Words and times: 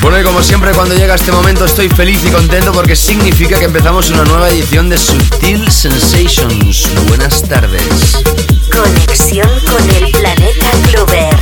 Bueno, 0.00 0.20
y 0.20 0.22
como 0.22 0.42
siempre 0.42 0.72
cuando 0.72 0.94
llega 0.94 1.14
este 1.14 1.32
momento 1.32 1.64
estoy 1.64 1.88
feliz 1.88 2.22
y 2.24 2.30
contento 2.30 2.72
porque 2.72 2.94
significa 2.94 3.58
que 3.58 3.64
empezamos 3.64 4.10
una 4.10 4.24
nueva 4.24 4.48
edición 4.50 4.88
de 4.90 4.98
Sutil 4.98 5.70
Sensations. 5.70 6.88
Buenas 7.08 7.42
tardes. 7.42 8.18
Conexión 8.70 9.48
con 9.70 9.90
el 9.90 10.10
planeta 10.12 10.70
Clover. 10.90 11.36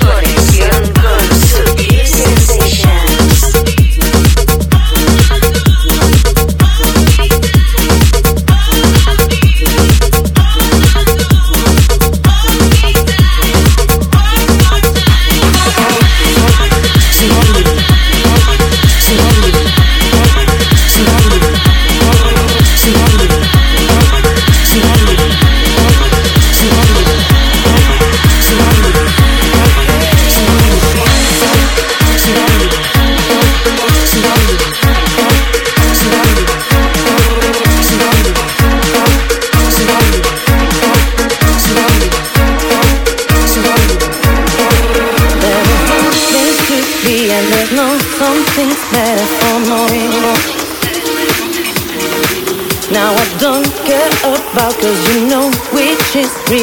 Conexión 0.00 0.92
con 0.92 1.48
Sutil 1.48 2.06
Sensations. 2.06 3.79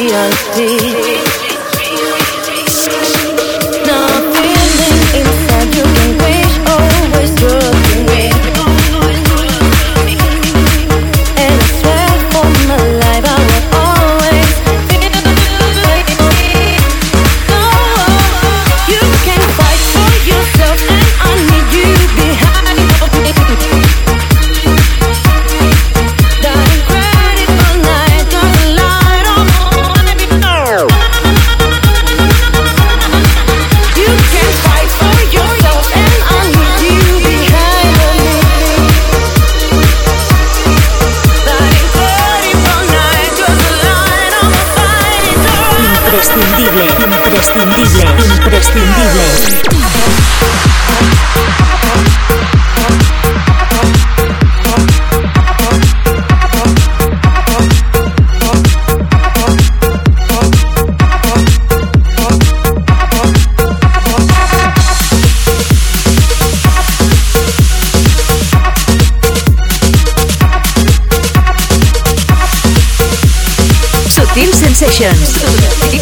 curiosity. 0.08 1.17
Reality 74.80 75.98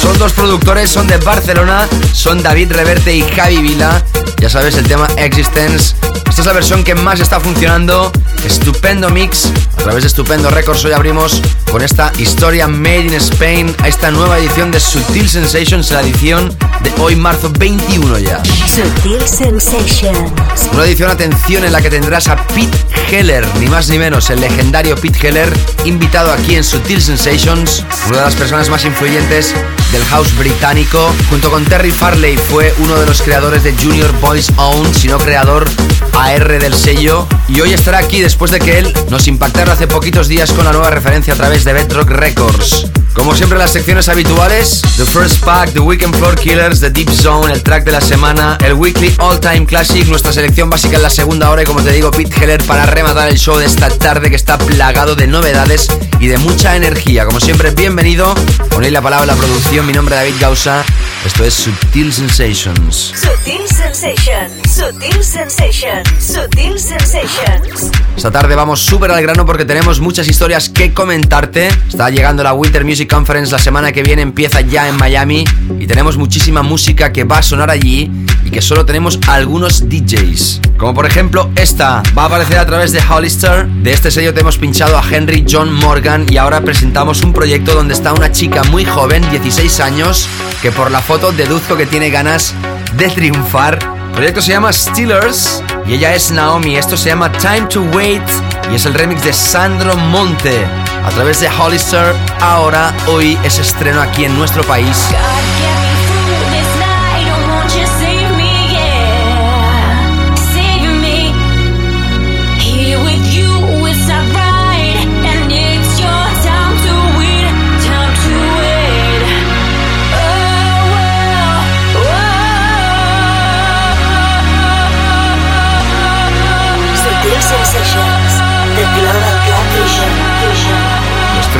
Son 0.00 0.18
dos 0.18 0.32
productores, 0.32 0.88
son 0.90 1.06
de 1.06 1.18
Barcelona, 1.18 1.86
son 2.12 2.42
David 2.42 2.72
Reverte 2.72 3.14
y 3.14 3.22
Javi 3.22 3.58
Vila. 3.58 4.02
Ya 4.38 4.48
sabes, 4.48 4.76
el 4.76 4.86
tema 4.86 5.06
Existence. 5.16 5.94
Esta 6.28 6.40
es 6.40 6.46
la 6.46 6.52
versión 6.52 6.82
que 6.82 6.94
más 6.94 7.20
está 7.20 7.40
funcionando. 7.40 8.10
Estupendo 8.46 9.10
mix. 9.10 9.50
A 9.76 9.82
través 9.82 10.04
de 10.04 10.08
Estupendo 10.08 10.48
Records 10.48 10.84
hoy 10.84 10.92
abrimos 10.92 11.42
con 11.70 11.82
esta 11.82 12.10
historia 12.18 12.66
Made 12.66 13.06
in 13.06 13.14
Spain 13.14 13.74
a 13.82 13.88
esta 13.88 14.10
nueva 14.10 14.38
edición 14.38 14.70
de 14.70 14.80
Sutil 14.80 15.28
Sensations, 15.28 15.90
la 15.90 16.00
edición 16.00 16.56
de 16.84 16.92
hoy 17.02 17.16
marzo 17.16 17.50
21 17.58 18.18
ya. 18.20 18.42
Sutil 18.44 19.26
Sensations. 19.26 20.32
Una 20.72 20.84
edición, 20.84 21.10
atención, 21.10 21.64
en 21.64 21.72
la 21.72 21.80
que 21.80 21.90
tendrás 21.90 22.28
a 22.28 22.36
Pete 22.36 22.76
Heller, 23.10 23.46
ni 23.58 23.66
más 23.66 23.88
ni 23.88 23.98
menos, 23.98 24.30
el 24.30 24.40
legendario 24.40 24.94
Pete 24.96 25.28
Heller, 25.28 25.52
invitado 25.84 26.32
aquí 26.32 26.54
en 26.54 26.62
Sutil 26.62 27.02
Sensations, 27.02 27.84
una 28.08 28.18
de 28.18 28.24
las 28.24 28.34
personas 28.36 28.68
más 28.68 28.84
influyentes 28.84 29.54
del 29.92 30.04
house 30.04 30.36
británico. 30.36 31.12
Junto 31.30 31.50
con 31.50 31.64
Terry 31.64 31.90
Farley 31.90 32.36
fue 32.36 32.74
uno 32.78 32.96
de 32.96 33.06
los 33.06 33.22
creadores 33.22 33.64
de 33.64 33.72
Junior 33.72 34.12
Boys 34.20 34.52
Own, 34.56 34.94
si 34.94 35.08
no 35.08 35.18
creador 35.18 35.66
AR 36.12 36.60
del 36.60 36.74
sello. 36.74 37.26
Y 37.48 37.60
hoy 37.60 37.72
estará 37.72 37.98
aquí 37.98 38.20
después 38.20 38.50
de 38.50 38.58
que 38.58 38.78
él 38.78 38.92
nos 39.10 39.26
impactara 39.26 39.72
hace 39.72 39.86
poquitos 39.86 40.28
días 40.28 40.52
con 40.52 40.64
la 40.64 40.72
nueva 40.72 40.90
referencia 40.90 41.34
a 41.34 41.36
través 41.36 41.64
de 41.64 41.72
Bedrock 41.72 42.10
Records. 42.10 42.86
Como 43.14 43.34
siempre 43.34 43.58
las 43.58 43.72
secciones 43.72 44.08
habituales, 44.08 44.82
The 44.96 45.04
First 45.04 45.44
Pack, 45.44 45.72
The 45.72 45.80
Weekend 45.80 46.16
Floor 46.16 46.38
Killers, 46.38 46.80
The 46.80 46.90
Deep 46.90 47.10
Zone, 47.10 47.52
el 47.52 47.62
track 47.62 47.84
de 47.84 47.92
la 47.92 48.00
semana, 48.00 48.58
el 48.64 48.74
Weekly 48.74 49.14
All 49.18 49.38
Time 49.40 49.66
Classic, 49.66 50.06
nuestra 50.08 50.32
selección 50.32 50.68
básica 50.68 50.96
en 50.96 51.02
la 51.02 51.10
segunda 51.10 51.50
hora 51.50 51.62
y 51.62 51.64
como 51.64 51.80
te 51.80 51.92
digo, 51.92 52.10
Pete 52.10 52.44
Heller 52.44 52.62
para 52.64 52.86
rematar 52.86 53.28
el 53.28 53.38
show 53.38 53.56
de 53.56 53.66
esta 53.66 53.88
tarde 53.88 54.30
que 54.30 54.36
está 54.36 54.58
plagado 54.58 55.14
de 55.14 55.28
novedades 55.28 55.88
y 56.18 56.26
de 56.26 56.38
mucha 56.38 56.76
energía. 56.76 57.24
Como 57.24 57.40
siempre, 57.40 57.70
bienvenido. 57.70 58.34
Ponéis 58.70 58.92
la 58.92 59.00
palabra 59.00 59.26
la 59.26 59.36
producción, 59.36 59.86
mi 59.86 59.92
nombre 59.92 60.16
es 60.16 60.20
David 60.20 60.40
Gausa. 60.40 60.84
Esto 61.24 61.42
es 61.42 61.54
Sutil 61.54 62.12
Sensations. 62.12 63.14
Sutil 63.14 63.66
Sensations, 63.66 64.52
Sutil 64.70 65.24
Sensations, 65.24 66.06
Sutil 66.22 66.78
Sensations. 66.78 67.90
Esta 68.14 68.30
tarde 68.30 68.54
vamos 68.54 68.80
súper 68.80 69.10
al 69.10 69.22
grano 69.22 69.46
porque 69.46 69.64
tenemos 69.64 70.00
muchas 70.00 70.28
historias 70.28 70.68
que 70.68 70.92
comentarte. 70.92 71.68
Está 71.88 72.10
llegando 72.10 72.42
la 72.42 72.52
Winter 72.52 72.84
Music 72.84 73.10
Conference 73.10 73.50
la 73.50 73.58
semana 73.58 73.90
que 73.90 74.02
viene, 74.02 74.20
empieza 74.20 74.60
ya 74.60 74.86
en 74.86 74.96
Miami 74.96 75.44
y 75.78 75.86
tenemos 75.86 76.18
muchísima 76.18 76.62
música 76.62 77.10
que 77.10 77.24
va 77.24 77.38
a 77.38 77.42
sonar 77.42 77.70
allí 77.70 78.10
que 78.54 78.62
solo 78.62 78.86
tenemos 78.86 79.18
algunos 79.26 79.88
DJs. 79.88 80.60
Como 80.78 80.94
por 80.94 81.06
ejemplo 81.06 81.50
esta, 81.56 82.04
va 82.16 82.22
a 82.22 82.26
aparecer 82.26 82.58
a 82.58 82.64
través 82.64 82.92
de 82.92 83.02
Hollister. 83.02 83.66
De 83.66 83.92
este 83.92 84.12
sello 84.12 84.32
te 84.32 84.42
hemos 84.42 84.58
pinchado 84.58 84.96
a 84.96 85.02
Henry 85.02 85.44
John 85.50 85.72
Morgan 85.72 86.24
y 86.30 86.36
ahora 86.36 86.60
presentamos 86.60 87.22
un 87.22 87.32
proyecto 87.32 87.74
donde 87.74 87.94
está 87.94 88.12
una 88.12 88.30
chica 88.30 88.62
muy 88.62 88.84
joven, 88.84 89.28
16 89.28 89.80
años, 89.80 90.28
que 90.62 90.70
por 90.70 90.92
la 90.92 91.00
foto 91.00 91.32
deduzco 91.32 91.76
que 91.76 91.86
tiene 91.86 92.10
ganas 92.10 92.54
de 92.96 93.08
triunfar. 93.08 93.76
El 94.06 94.12
proyecto 94.12 94.40
se 94.40 94.52
llama 94.52 94.72
Steelers 94.72 95.60
y 95.88 95.94
ella 95.94 96.14
es 96.14 96.30
Naomi. 96.30 96.76
Esto 96.76 96.96
se 96.96 97.08
llama 97.08 97.32
Time 97.32 97.62
to 97.62 97.82
Wait 97.92 98.22
y 98.70 98.76
es 98.76 98.86
el 98.86 98.94
remix 98.94 99.24
de 99.24 99.32
Sandro 99.32 99.96
Monte. 99.96 100.64
A 101.04 101.10
través 101.10 101.40
de 101.40 101.48
Hollister, 101.48 102.14
ahora, 102.40 102.94
hoy 103.08 103.36
es 103.42 103.58
estreno 103.58 104.00
aquí 104.00 104.24
en 104.24 104.38
nuestro 104.38 104.62
país. 104.62 105.08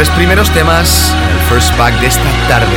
tres 0.04 0.16
primeros 0.16 0.50
temas 0.50 1.14
en 1.14 1.30
el 1.30 1.40
first 1.48 1.72
pack 1.76 1.98
de 2.00 2.08
esta 2.08 2.22
tarde. 2.46 2.76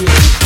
yeah. 0.00 0.43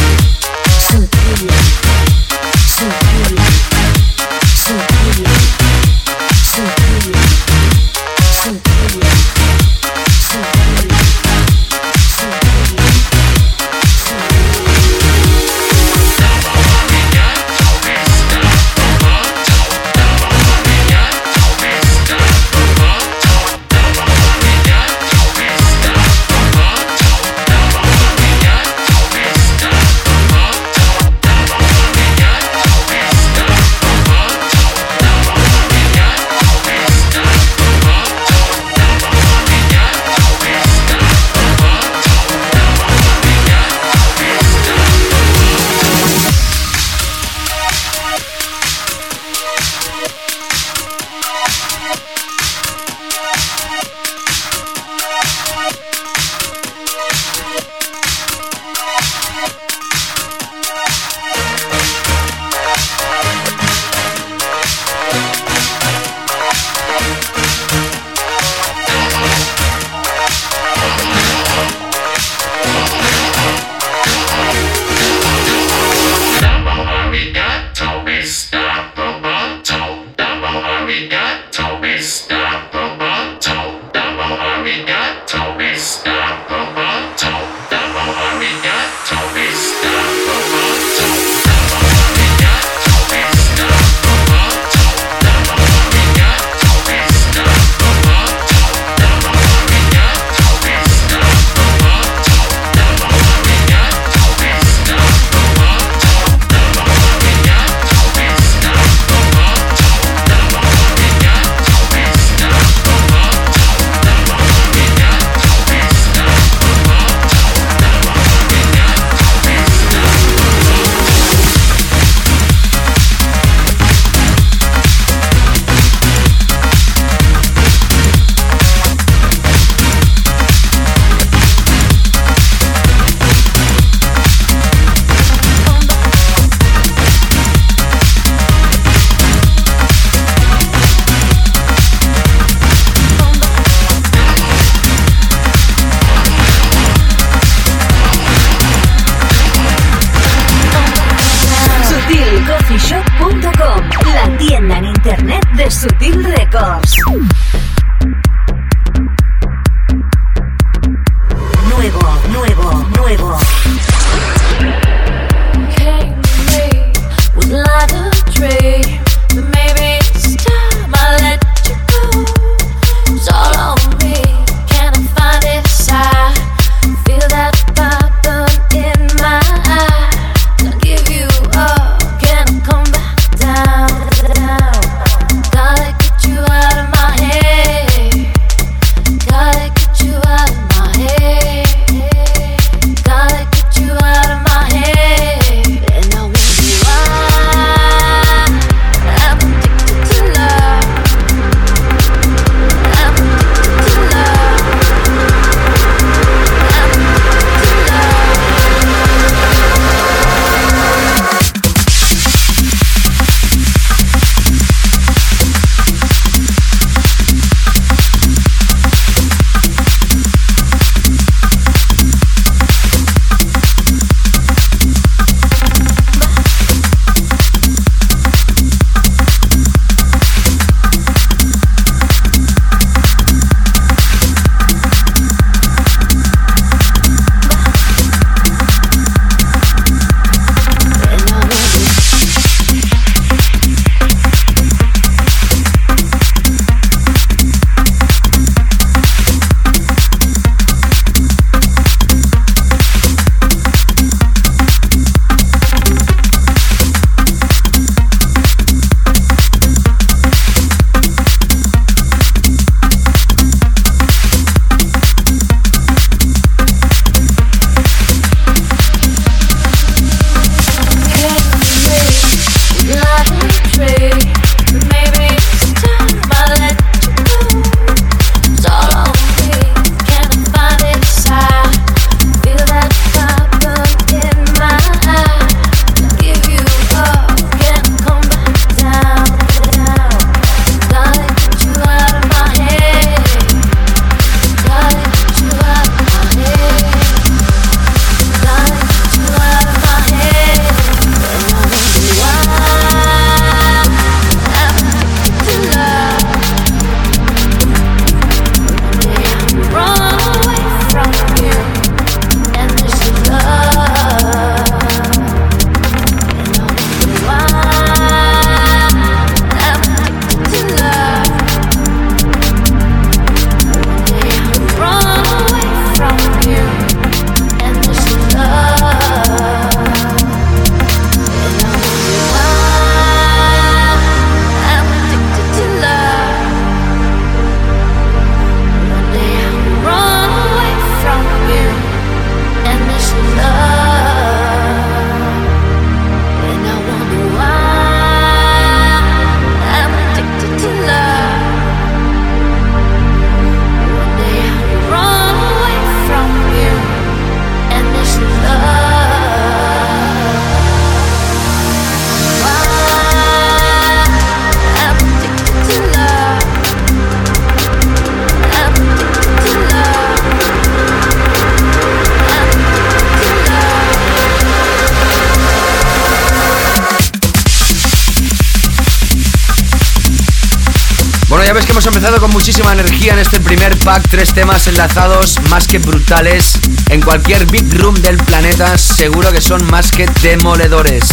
Tres 384.02 384.33
temas 384.33 384.67
enlazados 384.67 385.38
más 385.49 385.67
que 385.67 385.78
brutales. 385.78 386.59
En 386.90 387.00
cualquier 387.00 387.47
big 387.47 387.73
room 387.78 387.95
del 388.02 388.17
planeta 388.17 388.76
seguro 388.78 389.33
que 389.33 389.40
son 389.40 389.64
más 389.71 389.90
que 389.90 390.07
demoledores. 390.23 391.05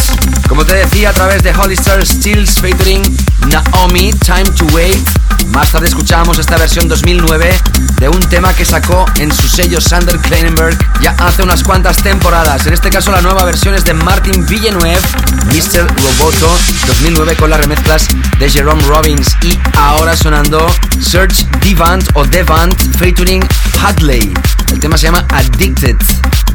Como 0.48 0.64
te 0.64 0.74
decía, 0.74 1.10
a 1.10 1.12
través 1.12 1.42
de 1.42 1.52
Hollister 1.54 2.06
Stills 2.06 2.60
featuring 2.60 3.02
Naomi, 3.48 4.12
Time 4.14 4.44
to 4.44 4.66
Wait. 4.74 5.25
Más 5.56 5.72
tarde 5.72 5.86
escuchábamos 5.86 6.38
esta 6.38 6.58
versión 6.58 6.86
2009 6.86 7.58
de 7.98 8.08
un 8.10 8.20
tema 8.28 8.52
que 8.52 8.66
sacó 8.66 9.06
en 9.16 9.32
su 9.32 9.48
sello 9.48 9.80
Sander 9.80 10.18
Kleinenberg 10.18 10.76
ya 11.00 11.12
hace 11.18 11.42
unas 11.42 11.62
cuantas 11.62 11.96
temporadas. 12.02 12.66
En 12.66 12.74
este 12.74 12.90
caso 12.90 13.10
la 13.10 13.22
nueva 13.22 13.42
versión 13.44 13.74
es 13.74 13.82
de 13.86 13.94
Martin 13.94 14.44
Villeneuve, 14.44 15.00
Mr. 15.46 15.86
Roboto 16.02 16.54
2009 16.88 17.36
con 17.36 17.48
las 17.48 17.58
remezclas 17.58 18.06
de 18.38 18.50
Jerome 18.50 18.82
Robbins 18.82 19.34
y 19.44 19.58
ahora 19.78 20.14
sonando 20.14 20.66
Search 21.00 21.46
Devant 21.60 22.06
o 22.12 22.26
Devant 22.26 22.78
featuring 22.98 23.42
Hadley. 23.82 24.34
El 24.70 24.78
tema 24.78 24.98
se 24.98 25.06
llama 25.06 25.24
Addicted. 25.30 25.96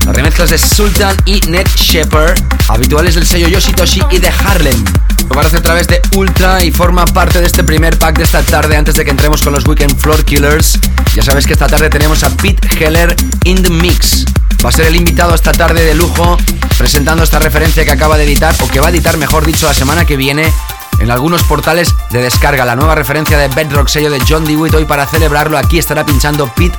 Las 0.06 0.16
remezclas 0.16 0.50
de 0.50 0.58
Sultan 0.58 1.16
y 1.26 1.42
Ned 1.42 1.68
Shepard, 1.76 2.40
habituales 2.70 3.16
del 3.16 3.26
sello 3.26 3.48
Yoshitoshi 3.48 4.02
y 4.10 4.18
de 4.18 4.30
Harlem. 4.30 4.84
Lo 5.26 5.34
aparece 5.34 5.58
a 5.58 5.62
través 5.62 5.88
de 5.88 6.02
Ultra 6.16 6.64
y 6.64 6.72
forma 6.72 7.06
parte 7.06 7.40
de 7.40 7.46
este 7.46 7.64
primer 7.64 7.98
pack 8.00 8.18
de 8.18 8.24
esta 8.24 8.42
tarde 8.42 8.76
antes 8.76 8.96
de 8.96 9.06
que 9.06 9.12
entremos 9.12 9.42
con 9.42 9.54
los 9.54 9.66
Weekend 9.68 9.96
Floor 9.98 10.26
Killers. 10.26 10.80
Ya 11.14 11.22
sabes 11.22 11.46
que 11.46 11.54
esta 11.54 11.68
tarde 11.68 11.90
tenemos 11.90 12.24
a 12.24 12.30
Pete 12.32 12.68
Heller 12.80 13.16
in 13.44 13.62
the 13.62 13.70
Mix. 13.70 14.26
Va 14.66 14.70
a 14.70 14.72
ser 14.72 14.88
el 14.88 14.96
invitado 14.96 15.36
esta 15.36 15.52
tarde 15.52 15.86
de 15.86 15.94
lujo 15.94 16.38
presentando 16.78 17.24
esta 17.24 17.40
referencia 17.40 17.86
que 17.86 17.92
acaba 17.92 18.18
de 18.18 18.24
editar, 18.24 18.56
o 18.62 18.68
que 18.68 18.80
va 18.80 18.88
a 18.88 18.90
editar, 18.90 19.18
mejor 19.18 19.46
dicho, 19.46 19.68
la 19.68 19.74
semana 19.74 20.06
que 20.06 20.18
viene 20.18 20.52
en 21.00 21.12
algunos 21.12 21.44
portales 21.44 21.94
de 22.10 22.22
descarga. 22.22 22.66
La 22.66 22.76
nueva 22.76 22.96
referencia 22.96 23.38
de 23.38 23.48
Bedrock, 23.50 23.88
sello 23.88 24.10
de 24.10 24.20
John 24.28 24.46
DeWitt. 24.46 24.74
Hoy 24.74 24.86
para 24.86 25.06
celebrarlo 25.06 25.58
aquí 25.58 25.78
estará 25.78 26.06
pinchando 26.06 26.48
Pete 26.56 26.78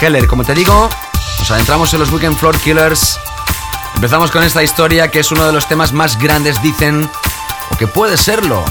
Heller. 0.00 0.26
Como 0.26 0.44
te 0.44 0.54
digo, 0.54 0.88
nos 1.40 1.50
adentramos 1.50 1.92
en 1.94 2.00
los 2.00 2.12
Weekend 2.12 2.36
Floor 2.36 2.58
Killers. 2.58 3.18
Empezamos 3.94 4.30
con 4.30 4.42
esta 4.42 4.62
historia 4.62 5.10
que 5.10 5.20
es 5.20 5.32
uno 5.32 5.46
de 5.46 5.52
los 5.52 5.66
temas 5.66 5.92
más 5.92 6.18
grandes, 6.18 6.62
dicen, 6.62 7.10
o 7.70 7.76
que 7.76 7.86
puede 7.86 8.16
serlo, 8.16 8.64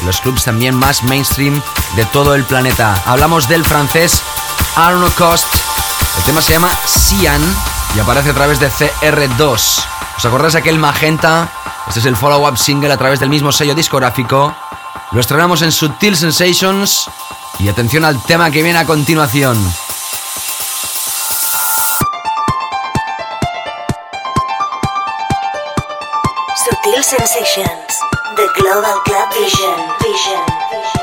en 0.00 0.06
los 0.06 0.20
clubs 0.20 0.44
también 0.44 0.74
más 0.74 1.02
mainstream 1.04 1.60
de 1.94 2.04
todo 2.06 2.34
el 2.34 2.44
planeta. 2.44 3.00
Hablamos 3.06 3.48
del 3.48 3.64
francés 3.64 4.22
Arno 4.76 5.10
Cost. 5.10 5.46
El 6.18 6.22
tema 6.24 6.40
se 6.40 6.54
llama 6.54 6.70
Cian 6.86 7.40
y 7.94 8.00
aparece 8.00 8.30
a 8.30 8.34
través 8.34 8.58
de 8.60 8.70
CR2. 8.70 9.84
¿Os 10.16 10.24
acordáis 10.24 10.54
aquel 10.54 10.78
magenta? 10.78 11.48
Este 11.86 12.00
es 12.00 12.06
el 12.06 12.16
follow-up 12.16 12.56
single 12.56 12.92
a 12.92 12.96
través 12.96 13.20
del 13.20 13.28
mismo 13.28 13.52
sello 13.52 13.74
discográfico. 13.74 14.54
Lo 15.12 15.20
estrenamos 15.20 15.62
en 15.62 15.70
Subtil 15.70 16.16
Sensations. 16.16 17.10
Y 17.58 17.68
atención 17.68 18.04
al 18.04 18.22
tema 18.22 18.50
que 18.50 18.62
viene 18.62 18.78
a 18.78 18.84
continuación. 18.84 19.56
Sensations, 27.06 28.00
the 28.34 28.48
Global 28.58 28.98
Club 29.04 29.32
Vision. 29.32 29.78
Vision. 30.02 30.56
Sutil 30.76 30.95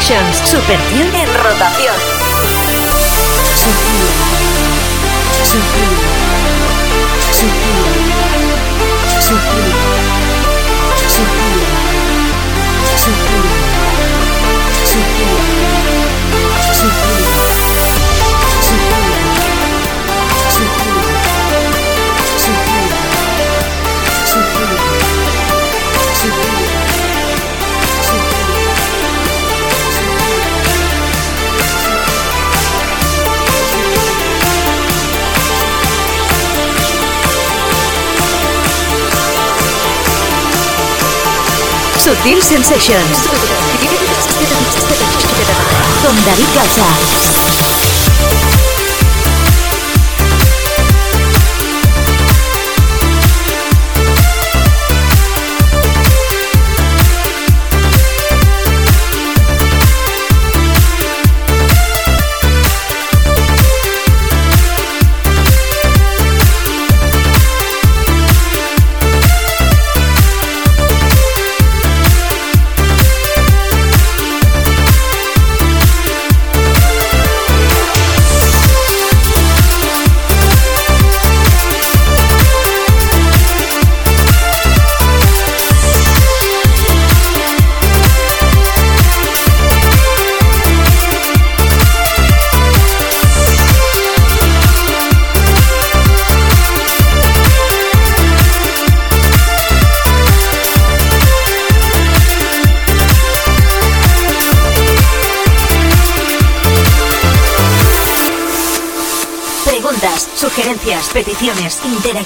Sensations. 0.00 0.54
En 1.14 1.34
rotación. 1.34 1.94
Sutil 42.10 42.42
Sensations. 42.42 43.28
Con 46.02 46.24
David 46.24 46.48
Gausa. 46.56 47.69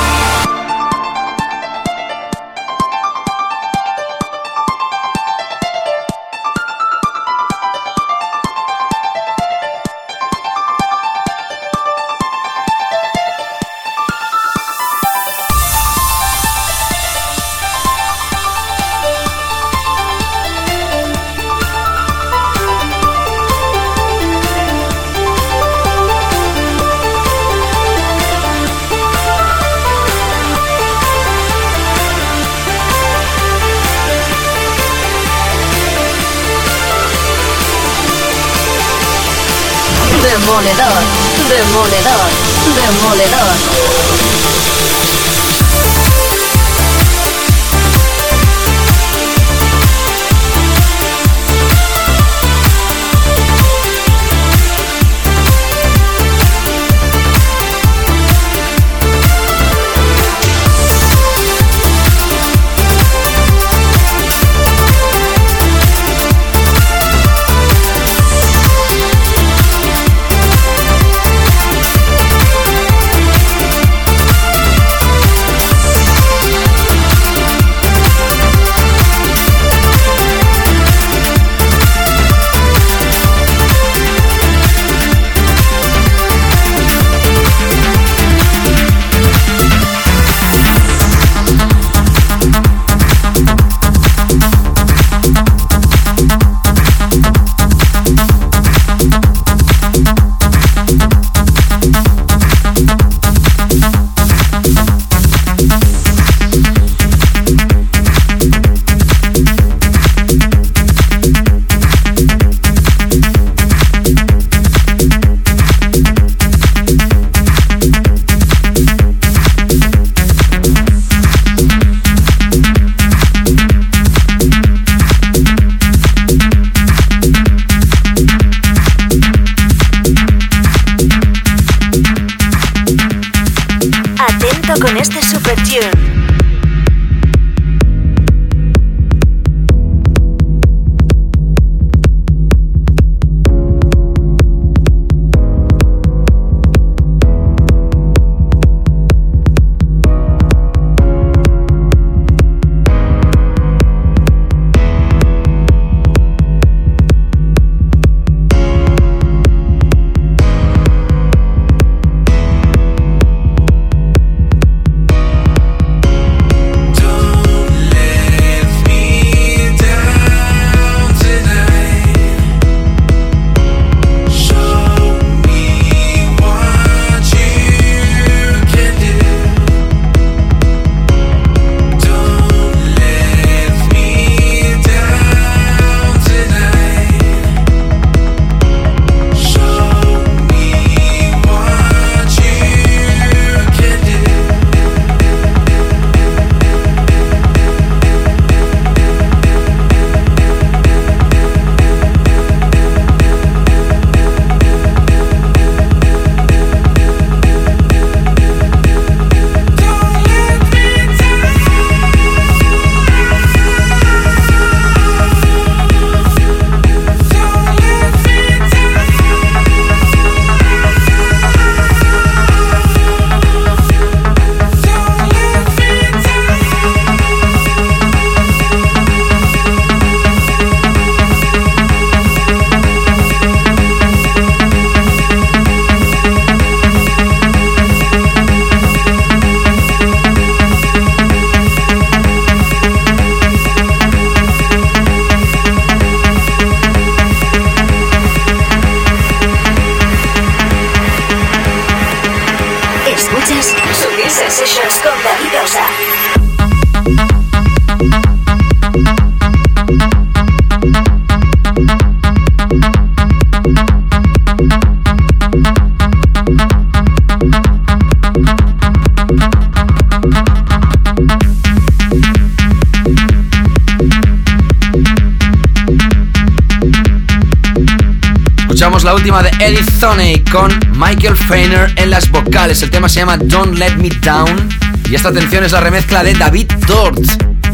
Con 280.50 280.72
Michael 280.96 281.36
Feiner 281.36 281.92
en 281.96 282.10
las 282.10 282.30
vocales. 282.30 282.82
El 282.82 282.90
tema 282.90 283.08
se 283.08 283.20
llama 283.20 283.36
Don't 283.36 283.78
Let 283.78 283.96
Me 283.96 284.08
Down. 284.08 284.68
Y 285.08 285.14
esta 285.14 285.28
atención 285.28 285.64
es 285.64 285.72
la 285.72 285.80
remezcla 285.80 286.24
de 286.24 286.34
David 286.34 286.66
Tort. 286.86 287.18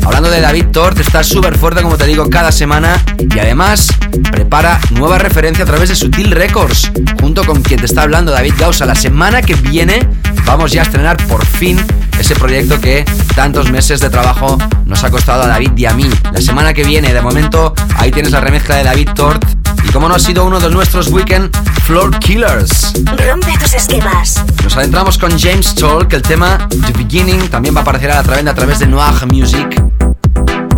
Hablando 0.05 0.31
de 0.31 0.41
David 0.41 0.67
Tort, 0.73 0.99
está 1.01 1.25
súper 1.25 1.57
fuerte, 1.57 1.83
como 1.83 1.97
te 1.97 2.07
digo, 2.07 2.29
cada 2.29 2.53
semana. 2.53 3.03
Y 3.19 3.39
además 3.39 3.89
prepara 4.31 4.79
nueva 4.91 5.19
referencia 5.19 5.65
a 5.65 5.67
través 5.67 5.89
de 5.89 5.97
Sutil 5.97 6.31
Records. 6.31 6.91
Junto 7.21 7.45
con 7.45 7.63
quien 7.63 7.81
te 7.81 7.87
está 7.87 8.03
hablando, 8.03 8.33
David 8.33 8.55
Gausa. 8.59 8.85
La 8.85 8.95
semana 8.95 9.43
que 9.43 9.55
viene 9.55 10.07
vamos 10.45 10.73
ya 10.73 10.83
a 10.83 10.85
estrenar 10.85 11.17
por 11.29 11.45
fin 11.45 11.79
ese 12.19 12.35
proyecto 12.35 12.81
que 12.81 13.05
tantos 13.35 13.71
meses 13.71 14.01
de 14.01 14.11
trabajo 14.11 14.59
nos 14.85 15.03
ha 15.05 15.11
costado 15.11 15.43
a 15.43 15.47
David 15.47 15.73
y 15.77 15.87
a 15.87 15.95
mí. 15.95 16.09
La 16.33 16.41
semana 16.41 16.75
que 16.75 16.85
viene, 16.85 17.13
de 17.13 17.23
momento, 17.23 17.75
ahí 17.97 18.11
tienes 18.11 18.33
la 18.33 18.41
remezcla 18.41 18.77
de 18.77 18.85
David 18.85 19.11
Tort 19.15 19.45
y 19.85 19.93
como 19.93 20.09
no 20.09 20.15
ha 20.15 20.19
sido 20.19 20.45
uno 20.45 20.61
de 20.61 20.71
nuestros 20.71 21.09
weekend 21.09 21.51
Floor 21.87 22.19
Killers. 22.19 22.95
Rompe 23.05 23.57
tus 23.61 23.75
esquemas. 23.75 24.45
Nos 24.65 24.77
adentramos 24.77 25.17
con 25.19 25.39
James 25.39 25.73
que 26.09 26.17
el 26.17 26.23
tema 26.23 26.67
The 26.69 26.93
Beginning 26.93 27.49
también 27.49 27.77
va 27.77 27.79
a 27.79 27.83
aparecer 27.83 28.11
a 28.11 28.17
la 28.17 28.23
través, 28.25 28.51
a 28.51 28.55
través 28.55 28.81
de 28.81 28.89
Noir 28.89 29.25
Music. 29.33 29.81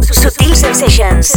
Sutil 0.02 0.54
Sensations. 0.54 1.32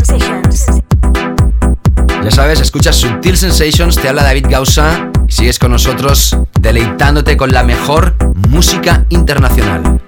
Ya 2.22 2.32
sabes, 2.32 2.60
escuchas 2.60 2.98
Sutil 2.98 3.38
Sensations, 3.38 3.96
te 3.96 4.10
habla 4.10 4.24
David 4.24 4.48
Gausa 4.50 5.10
y 5.26 5.32
sigues 5.32 5.58
con 5.58 5.72
nosotros 5.72 6.38
deleitándote 6.60 7.38
con 7.38 7.54
la 7.54 7.64
mejor 7.64 8.16
música 8.50 9.06
internacional. 9.08 10.02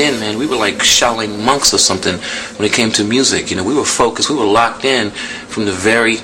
In, 0.00 0.18
man, 0.18 0.38
we 0.38 0.46
were 0.46 0.56
like 0.56 0.76
Shaolin 0.76 1.44
monks 1.44 1.72
or 1.72 1.78
something 1.78 2.16
when 2.58 2.66
it 2.66 2.72
came 2.72 2.90
to 2.92 3.04
music. 3.04 3.50
You 3.50 3.56
know, 3.56 3.64
we 3.64 3.74
were 3.74 3.84
focused, 3.84 4.30
we 4.30 4.36
were 4.36 4.44
locked 4.44 4.84
in 4.84 5.10
from 5.10 5.66
the 5.66 5.72
very 5.72 6.16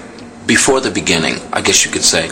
before 0.46 0.80
the 0.80 0.90
beginning, 0.90 1.36
I 1.52 1.60
guess 1.60 1.84
you 1.84 1.90
could 1.90 2.04
say. 2.04 2.30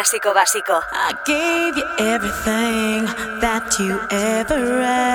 Clásico 0.00 0.32
básico. 0.32 0.72
I 0.92 1.12
gave 1.26 1.76
you 1.76 1.84
everything 1.98 3.04
that 3.40 3.78
you 3.78 4.00
ever 4.10 4.80
asked. 4.80 5.09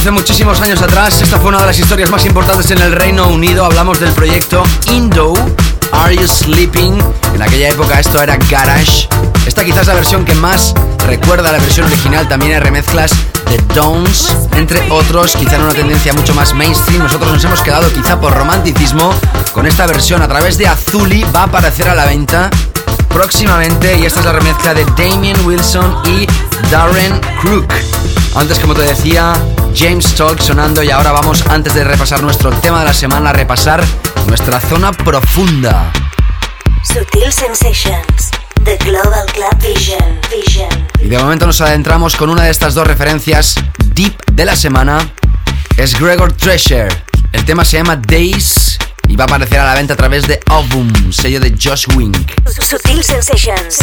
Hace 0.00 0.10
muchísimos 0.12 0.58
años 0.62 0.80
atrás, 0.80 1.20
esta 1.20 1.38
fue 1.38 1.50
una 1.50 1.60
de 1.60 1.66
las 1.66 1.78
historias 1.78 2.08
más 2.08 2.24
importantes 2.24 2.70
en 2.70 2.78
el 2.78 2.92
Reino 2.92 3.28
Unido. 3.28 3.66
Hablamos 3.66 4.00
del 4.00 4.10
proyecto 4.14 4.62
Indo, 4.90 5.34
Are 5.92 6.16
You 6.16 6.26
Sleeping? 6.26 6.98
En 7.34 7.42
aquella 7.42 7.68
época 7.68 8.00
esto 8.00 8.22
era 8.22 8.38
Garage. 8.48 9.06
Esta 9.46 9.62
quizás 9.62 9.88
la 9.88 9.92
versión 9.92 10.24
que 10.24 10.34
más 10.36 10.72
recuerda 11.06 11.50
a 11.50 11.52
la 11.52 11.58
versión 11.58 11.84
original. 11.86 12.26
También 12.30 12.52
hay 12.52 12.60
remezclas 12.60 13.10
de 13.50 13.58
Downs, 13.74 14.34
entre 14.52 14.90
otros, 14.90 15.36
quizá 15.36 15.56
en 15.56 15.64
una 15.64 15.74
tendencia 15.74 16.14
mucho 16.14 16.32
más 16.32 16.54
mainstream. 16.54 17.02
Nosotros 17.02 17.30
nos 17.34 17.44
hemos 17.44 17.60
quedado 17.60 17.92
quizá 17.92 18.18
por 18.18 18.32
romanticismo 18.32 19.14
con 19.52 19.66
esta 19.66 19.86
versión 19.86 20.22
a 20.22 20.28
través 20.28 20.56
de 20.56 20.66
Azuli. 20.66 21.24
Va 21.24 21.40
a 21.40 21.44
aparecer 21.44 21.90
a 21.90 21.94
la 21.94 22.06
venta 22.06 22.48
próximamente 23.10 23.98
y 23.98 24.06
esta 24.06 24.20
es 24.20 24.26
la 24.26 24.32
remezcla 24.32 24.72
de 24.72 24.86
Damien 24.96 25.44
Wilson 25.44 25.94
y 26.06 26.26
Darren 26.70 27.20
Crook. 27.42 27.70
Antes, 28.34 28.58
como 28.60 28.72
te 28.72 28.82
decía, 28.82 29.34
James 29.74 30.14
Talk 30.14 30.40
sonando 30.40 30.82
y 30.82 30.90
ahora 30.90 31.12
vamos, 31.12 31.44
antes 31.48 31.74
de 31.74 31.84
repasar 31.84 32.22
nuestro 32.22 32.50
tema 32.50 32.80
de 32.80 32.86
la 32.86 32.94
semana, 32.94 33.30
a 33.30 33.32
repasar 33.32 33.82
nuestra 34.26 34.60
zona 34.60 34.92
profunda. 34.92 35.92
Sutil 36.82 37.32
Sensations. 37.32 38.30
The 38.64 38.76
Global 38.78 39.26
Club 39.32 39.56
Vision. 39.62 40.20
Vision. 40.30 40.88
Y 41.00 41.08
de 41.08 41.18
momento 41.18 41.46
nos 41.46 41.60
adentramos 41.60 42.16
con 42.16 42.30
una 42.30 42.44
de 42.44 42.50
estas 42.50 42.74
dos 42.74 42.86
referencias 42.86 43.54
deep 43.94 44.14
de 44.32 44.44
la 44.44 44.56
semana. 44.56 44.98
Es 45.76 45.98
Gregor 45.98 46.32
Treasure. 46.32 46.88
El 47.32 47.44
tema 47.44 47.64
se 47.64 47.78
llama 47.78 47.96
Days 47.96 48.78
y 49.10 49.16
va 49.16 49.24
a 49.24 49.26
aparecer 49.26 49.58
a 49.58 49.64
la 49.64 49.74
venta 49.74 49.94
a 49.94 49.96
través 49.96 50.28
de 50.28 50.38
Album, 50.46 51.12
sello 51.12 51.40
de 51.40 51.50
Josh 51.60 51.86
Wink. 51.96 52.16
Sutil. 52.48 53.02
Sensations. 53.02 53.78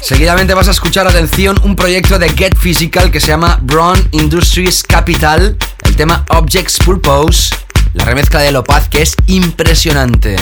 Seguidamente 0.00 0.54
vas 0.54 0.68
a 0.68 0.70
escuchar, 0.70 1.06
atención, 1.06 1.60
un 1.64 1.76
proyecto 1.76 2.18
de 2.18 2.30
Get 2.30 2.56
Physical 2.56 3.10
que 3.10 3.20
se 3.20 3.26
llama 3.26 3.58
Brown 3.62 4.08
Industries 4.12 4.82
Capital. 4.82 5.56
El 5.82 5.96
tema 5.96 6.24
Objects 6.30 6.78
Purpose. 6.78 7.54
La 7.92 8.06
remezcla 8.06 8.40
de 8.40 8.50
Lopaz 8.52 8.88
que 8.88 9.02
es 9.02 9.14
impresionante. 9.26 10.36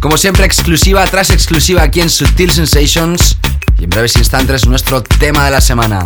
Como 0.00 0.16
siempre, 0.16 0.46
exclusiva 0.46 1.04
tras 1.06 1.30
exclusiva 1.30 1.82
aquí 1.82 2.00
en 2.00 2.10
Sutil 2.10 2.52
Sensations. 2.52 3.38
Y 3.78 3.84
en 3.84 3.90
breves 3.90 4.14
instantes, 4.16 4.66
nuestro 4.68 5.02
tema 5.02 5.44
de 5.46 5.50
la 5.50 5.60
semana. 5.60 6.04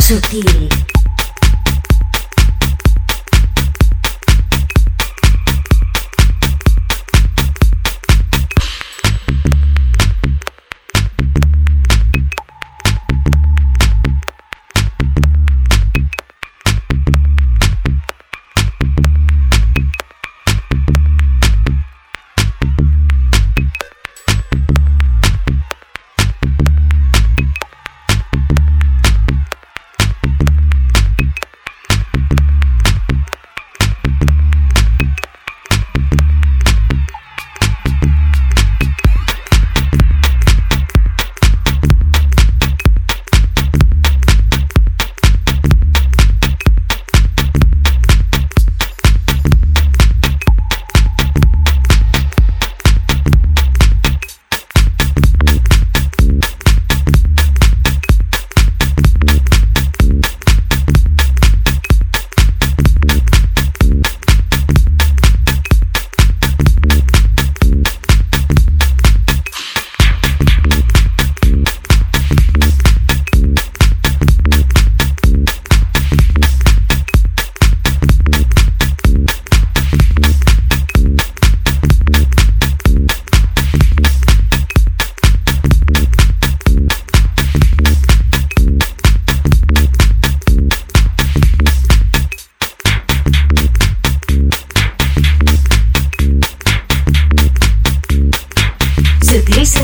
Sutil. 0.00 0.70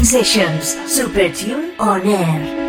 Sensations. 0.09 0.91
Super 0.91 1.29
Tune 1.29 1.75
on 1.79 2.01
air. 2.01 2.68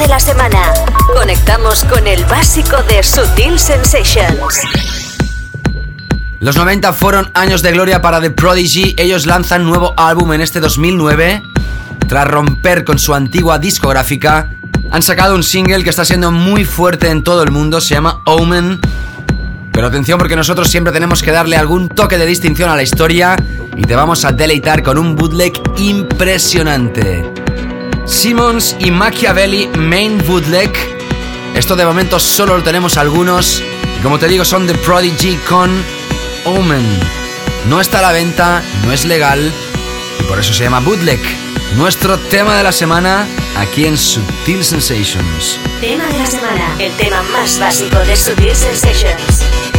De 0.00 0.08
la 0.08 0.18
semana. 0.18 0.72
Conectamos 1.14 1.84
con 1.84 2.06
el 2.06 2.24
básico 2.24 2.82
de 2.84 3.02
Sutil 3.02 3.58
Sensations. 3.58 4.60
Los 6.38 6.56
90 6.56 6.94
fueron 6.94 7.30
años 7.34 7.60
de 7.60 7.72
gloria 7.72 8.00
para 8.00 8.18
The 8.18 8.30
Prodigy. 8.30 8.94
Ellos 8.96 9.26
lanzan 9.26 9.64
nuevo 9.64 9.92
álbum 9.98 10.32
en 10.32 10.40
este 10.40 10.60
2009. 10.60 11.42
Tras 12.08 12.26
romper 12.26 12.84
con 12.84 12.98
su 12.98 13.14
antigua 13.14 13.58
discográfica, 13.58 14.50
han 14.90 15.02
sacado 15.02 15.34
un 15.34 15.42
single 15.42 15.84
que 15.84 15.90
está 15.90 16.06
siendo 16.06 16.32
muy 16.32 16.64
fuerte 16.64 17.10
en 17.10 17.22
todo 17.22 17.42
el 17.42 17.50
mundo. 17.50 17.82
Se 17.82 17.94
llama 17.94 18.22
Omen. 18.24 18.80
Pero 19.70 19.86
atención 19.86 20.18
porque 20.18 20.36
nosotros 20.36 20.70
siempre 20.70 20.94
tenemos 20.94 21.22
que 21.22 21.30
darle 21.30 21.56
algún 21.56 21.90
toque 21.90 22.16
de 22.16 22.24
distinción 22.24 22.70
a 22.70 22.76
la 22.76 22.82
historia 22.82 23.36
y 23.76 23.82
te 23.82 23.94
vamos 23.94 24.24
a 24.24 24.32
deleitar 24.32 24.82
con 24.82 24.96
un 24.96 25.14
bootleg 25.14 25.52
impresionante. 25.76 27.49
Simmons 28.10 28.76
y 28.80 28.90
Machiavelli 28.90 29.68
Main 29.78 30.18
Bootleg. 30.26 30.70
Esto 31.54 31.76
de 31.76 31.86
momento 31.86 32.18
solo 32.18 32.56
lo 32.56 32.62
tenemos 32.62 32.96
algunos. 32.96 33.62
Y 33.98 34.02
como 34.02 34.18
te 34.18 34.28
digo, 34.28 34.44
son 34.44 34.66
The 34.66 34.74
Prodigy 34.74 35.36
con 35.48 35.70
Omen. 36.44 36.84
No 37.68 37.80
está 37.80 38.00
a 38.00 38.02
la 38.02 38.12
venta, 38.12 38.62
no 38.84 38.92
es 38.92 39.04
legal 39.04 39.52
y 40.18 40.22
por 40.24 40.38
eso 40.38 40.52
se 40.52 40.64
llama 40.64 40.80
bootleg. 40.80 41.20
Nuestro 41.76 42.18
tema 42.18 42.56
de 42.56 42.64
la 42.64 42.72
semana 42.72 43.26
aquí 43.56 43.86
en 43.86 43.96
Subtil 43.96 44.64
Sensations. 44.64 45.58
Tema 45.80 46.06
de 46.06 46.18
la 46.18 46.26
semana. 46.26 46.74
El 46.78 46.92
tema 46.96 47.22
más 47.32 47.58
básico 47.60 47.98
de 48.00 48.16
Sutil 48.16 48.54
Sensations. 48.54 49.69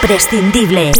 Imprescindible, 0.00 0.92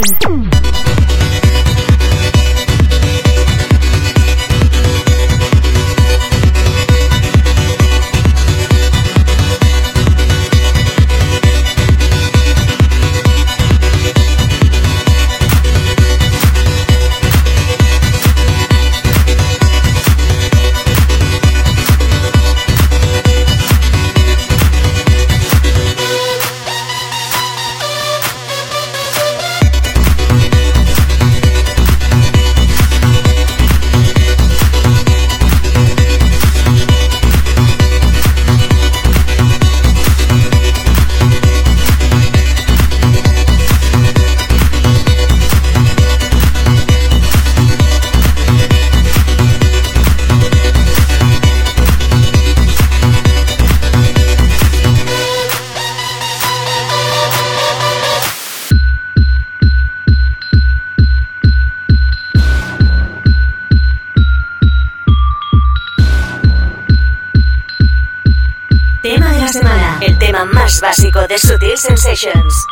El 70.00 70.18
tema 70.18 70.44
más 70.44 70.80
básico 70.80 71.26
de 71.26 71.38
Sutil 71.38 71.76
Sensations. 71.76 72.66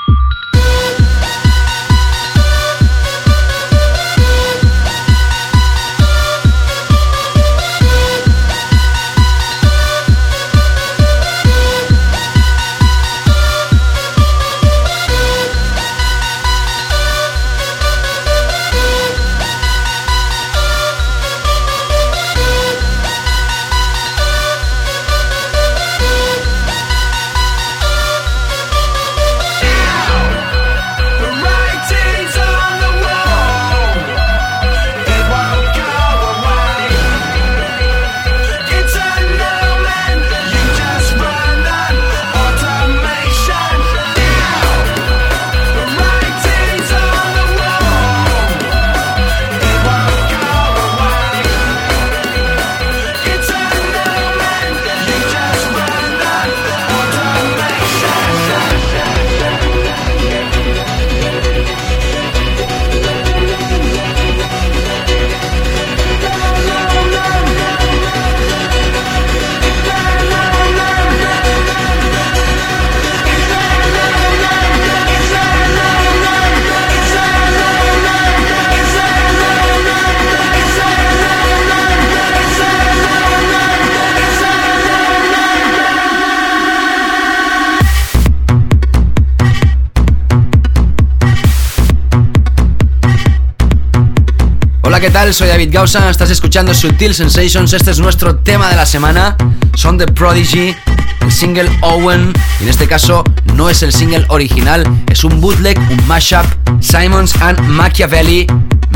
Tal? 95.27 95.35
Soy 95.35 95.49
David 95.49 95.71
Gausa, 95.73 96.09
estás 96.09 96.31
escuchando 96.31 96.73
Sutil 96.73 97.13
Sensations, 97.13 97.73
este 97.73 97.91
es 97.91 97.99
nuestro 97.99 98.37
tema 98.37 98.71
de 98.71 98.77
la 98.77 98.87
semana. 98.87 99.37
Son 99.75 99.99
The 99.99 100.07
Prodigy, 100.07 100.75
el 101.21 101.33
single 101.33 101.69
Owen, 101.81 102.33
en 102.61 102.69
este 102.69 102.87
caso 102.87 103.25
no 103.55 103.69
es 103.69 103.83
el 103.83 103.93
single 103.93 104.25
original, 104.29 104.85
es 105.11 105.25
un 105.25 105.41
bootleg, 105.41 105.79
un 105.79 106.07
mashup, 106.07 106.47
Simons 106.81 107.35
and 107.41 107.61
Machiavelli 107.61 108.47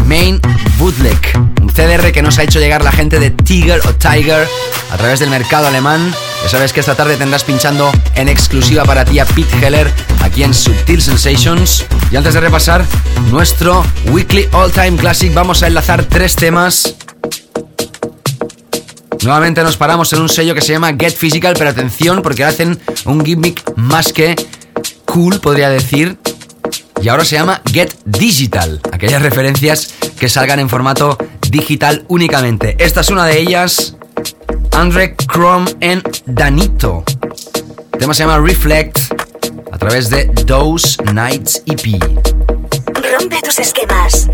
Main 0.06 0.40
Bootleg, 0.78 1.18
un 1.60 1.68
CDR 1.68 2.12
que 2.12 2.22
nos 2.22 2.38
ha 2.38 2.44
hecho 2.44 2.60
llegar 2.60 2.84
la 2.84 2.92
gente 2.92 3.18
de 3.18 3.30
Tiger 3.30 3.80
o 3.86 3.94
Tiger 3.94 4.46
a 4.92 4.96
través 4.96 5.18
del 5.18 5.30
mercado 5.30 5.66
alemán. 5.66 6.12
Ya 6.50 6.56
sabes 6.56 6.72
que 6.72 6.80
esta 6.80 6.96
tarde 6.96 7.16
tendrás 7.16 7.44
pinchando 7.44 7.92
en 8.16 8.28
exclusiva 8.28 8.82
para 8.82 9.04
ti 9.04 9.20
a 9.20 9.24
Pete 9.24 9.64
Heller 9.64 9.88
aquí 10.20 10.42
en 10.42 10.52
Subtil 10.52 11.00
Sensations. 11.00 11.86
Y 12.10 12.16
antes 12.16 12.34
de 12.34 12.40
repasar 12.40 12.84
nuestro 13.30 13.84
Weekly 14.06 14.48
All 14.50 14.72
Time 14.72 14.96
Classic, 14.96 15.32
vamos 15.32 15.62
a 15.62 15.68
enlazar 15.68 16.06
tres 16.06 16.34
temas. 16.34 16.96
Nuevamente 19.22 19.62
nos 19.62 19.76
paramos 19.76 20.12
en 20.12 20.22
un 20.22 20.28
sello 20.28 20.52
que 20.56 20.60
se 20.60 20.72
llama 20.72 20.92
Get 20.98 21.14
Physical, 21.14 21.54
pero 21.56 21.70
atención 21.70 22.20
porque 22.20 22.42
hacen 22.42 22.80
un 23.04 23.24
gimmick 23.24 23.62
más 23.76 24.12
que 24.12 24.34
cool, 25.04 25.38
podría 25.38 25.70
decir. 25.70 26.18
Y 27.00 27.10
ahora 27.10 27.24
se 27.24 27.36
llama 27.36 27.62
Get 27.72 27.94
Digital, 28.06 28.80
aquellas 28.90 29.22
referencias 29.22 29.94
que 30.18 30.28
salgan 30.28 30.58
en 30.58 30.68
formato 30.68 31.16
digital 31.48 32.04
únicamente. 32.08 32.74
Esta 32.80 33.02
es 33.02 33.10
una 33.10 33.24
de 33.24 33.38
ellas, 33.38 33.94
Andre 34.80 35.14
Chrome 35.30 35.70
en 35.80 36.02
Danito. 36.24 37.04
El 37.92 37.98
tema 37.98 38.14
se 38.14 38.22
llama 38.22 38.38
Reflect 38.38 38.98
a 39.70 39.76
través 39.76 40.08
de 40.08 40.24
Those 40.46 40.96
Nights 41.12 41.62
EP. 41.66 42.02
Rompe 42.94 43.42
tus 43.42 43.58
esquemas. 43.58 44.30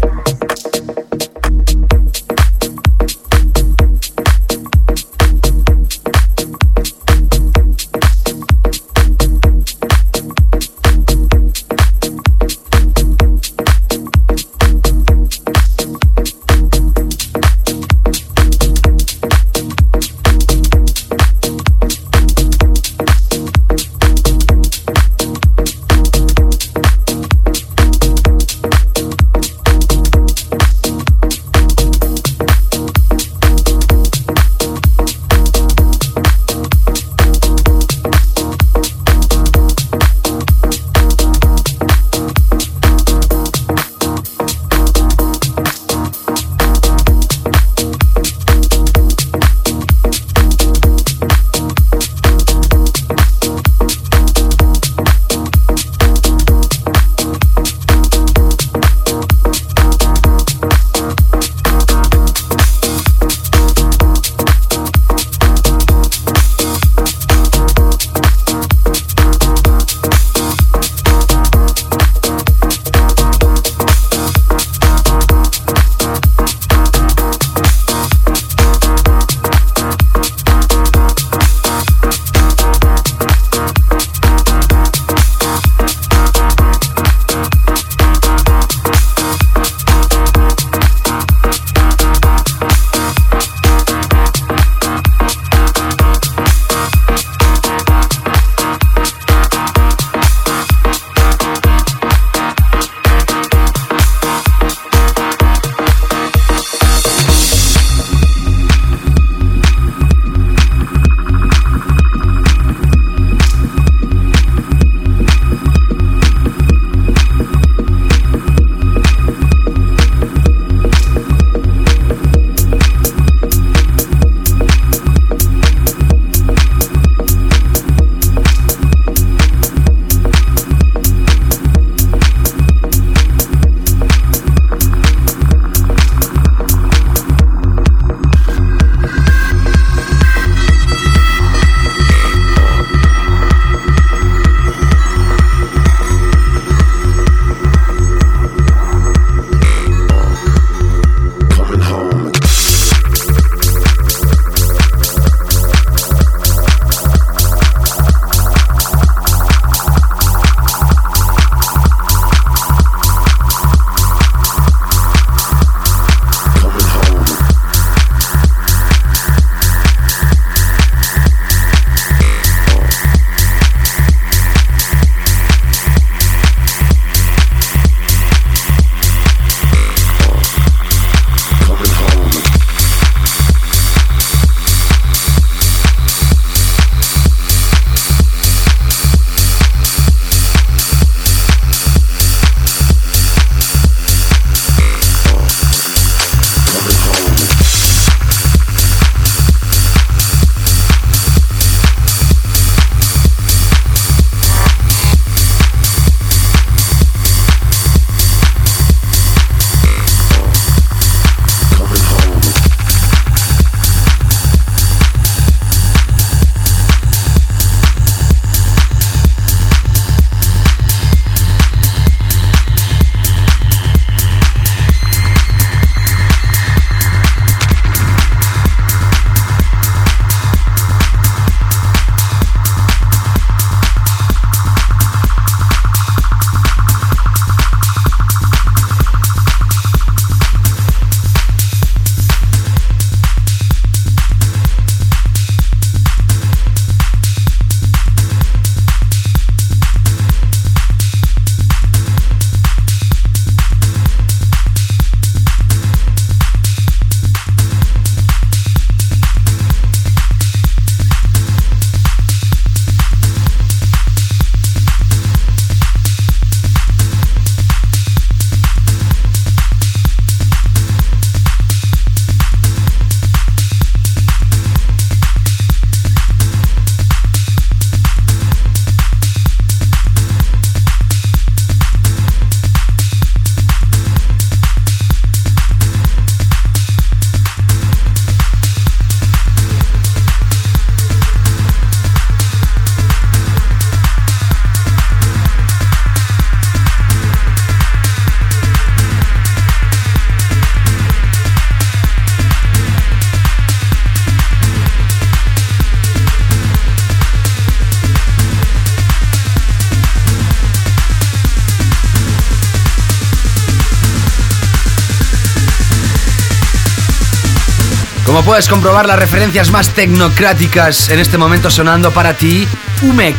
Como 318.37 318.49
puedes 318.49 318.69
comprobar, 318.69 319.07
las 319.07 319.19
referencias 319.19 319.71
más 319.71 319.89
tecnocráticas 319.95 321.09
en 321.09 321.21
este 321.21 321.39
momento 321.39 321.71
sonando 321.71 322.11
para 322.11 322.35
ti, 322.35 322.69
UMEC, 323.01 323.35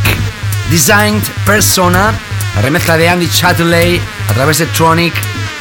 Designed 0.72 1.22
Persona, 1.45 2.16
la 2.56 2.62
remezcla 2.64 2.98
de 2.98 3.08
Andy 3.08 3.30
Chatterley 3.30 4.02
a 4.28 4.34
través 4.34 4.58
de 4.58 4.66
Tronic, 4.66 5.14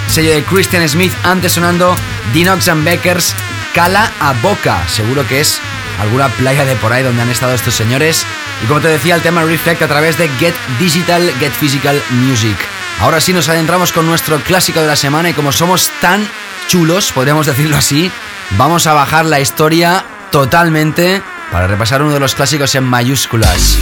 sello 0.08 0.32
de 0.32 0.42
Christian 0.42 0.88
Smith, 0.88 1.12
antes 1.22 1.52
sonando 1.52 1.94
Dinox 2.32 2.66
and 2.68 2.82
Beckers, 2.82 3.34
Cala 3.74 4.10
a 4.20 4.32
Boca, 4.40 4.82
seguro 4.88 5.28
que 5.28 5.42
es 5.42 5.60
alguna 6.00 6.30
playa 6.30 6.64
de 6.64 6.74
por 6.76 6.94
ahí 6.94 7.02
donde 7.02 7.20
han 7.20 7.28
estado 7.28 7.52
estos 7.52 7.74
señores. 7.74 8.24
Y 8.64 8.66
como 8.68 8.80
te 8.80 8.88
decía, 8.88 9.16
el 9.16 9.20
tema 9.20 9.44
Reflect 9.44 9.82
a 9.82 9.86
través 9.86 10.16
de 10.16 10.30
Get 10.38 10.54
Digital, 10.78 11.30
Get 11.38 11.52
Physical 11.52 12.02
Music. 12.08 12.56
Ahora 13.00 13.20
sí 13.20 13.34
nos 13.34 13.50
adentramos 13.50 13.92
con 13.92 14.06
nuestro 14.06 14.40
clásico 14.40 14.80
de 14.80 14.86
la 14.86 14.96
semana 14.96 15.28
y 15.28 15.34
como 15.34 15.52
somos 15.52 15.90
tan 16.00 16.26
chulos, 16.68 17.12
podríamos 17.12 17.46
decirlo 17.46 17.76
así, 17.76 18.10
vamos 18.52 18.86
a 18.86 18.92
bajar 18.92 19.24
la 19.24 19.40
historia 19.40 20.04
totalmente 20.30 21.22
para 21.52 21.66
repasar 21.66 22.02
uno 22.02 22.12
de 22.12 22.20
los 22.20 22.34
clásicos 22.34 22.74
en 22.74 22.84
mayúsculas. 22.84 23.78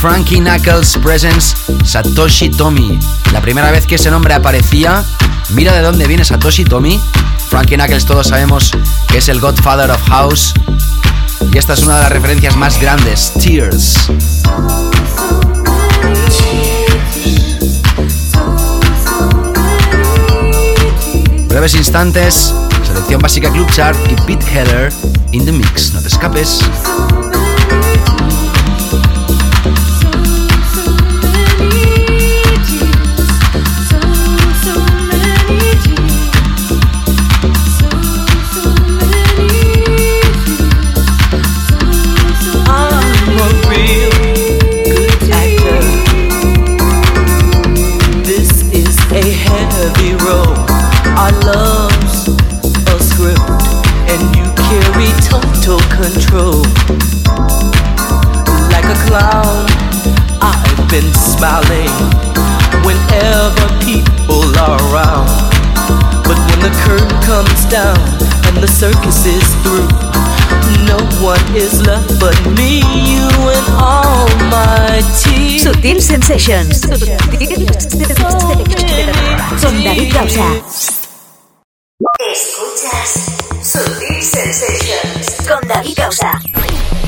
Frankie 0.00 0.38
Knuckles 0.38 0.98
Presents 0.98 1.56
Satoshi 1.84 2.50
Tomi. 2.50 2.98
La 3.32 3.40
primera 3.40 3.70
vez 3.70 3.86
que 3.86 3.96
ese 3.96 4.10
nombre 4.10 4.34
aparecía, 4.34 5.04
mira 5.50 5.72
de 5.72 5.82
dónde 5.82 6.06
viene 6.06 6.24
Satoshi 6.24 6.64
Tomi. 6.64 7.00
Frankie 7.48 7.76
Knuckles 7.76 8.04
todos 8.04 8.28
sabemos 8.28 8.70
que 9.08 9.18
es 9.18 9.28
el 9.28 9.40
Godfather 9.40 9.90
of 9.90 10.02
House. 10.08 10.54
Y 11.52 11.58
esta 11.58 11.74
es 11.74 11.82
una 11.82 11.96
de 11.96 12.02
las 12.02 12.12
referencias 12.12 12.56
más 12.56 12.80
grandes, 12.80 13.32
Tears. 13.34 14.10
Breves 21.56 21.74
instantes, 21.74 22.52
selección 22.84 23.18
básica 23.22 23.50
Club 23.50 23.66
Chart 23.70 23.96
y 24.10 24.14
Pete 24.26 24.44
Heller 24.44 24.92
in 25.32 25.46
the 25.46 25.52
mix. 25.52 25.94
No 25.94 26.02
te 26.02 26.08
escapes. 26.08 26.60
Circus 68.92 69.26
is 69.26 69.48
through, 69.62 69.88
no 70.86 70.98
one 71.18 71.42
is 71.56 71.82
left 71.86 72.20
but 72.20 72.36
me, 72.56 72.78
you, 73.10 73.26
and 73.50 73.66
all 73.82 74.28
my 74.46 75.02
tears. 75.18 75.64
Sutil 75.64 76.00
Sensations. 76.00 76.86
Con 79.60 79.82
David 79.82 80.12
Gausa. 80.12 80.46
Escuchas 82.30 83.10
Sutil 83.62 84.22
Sensations. 84.22 85.48
Con 85.48 85.66
David 85.66 85.96
Gausa. 85.96 87.05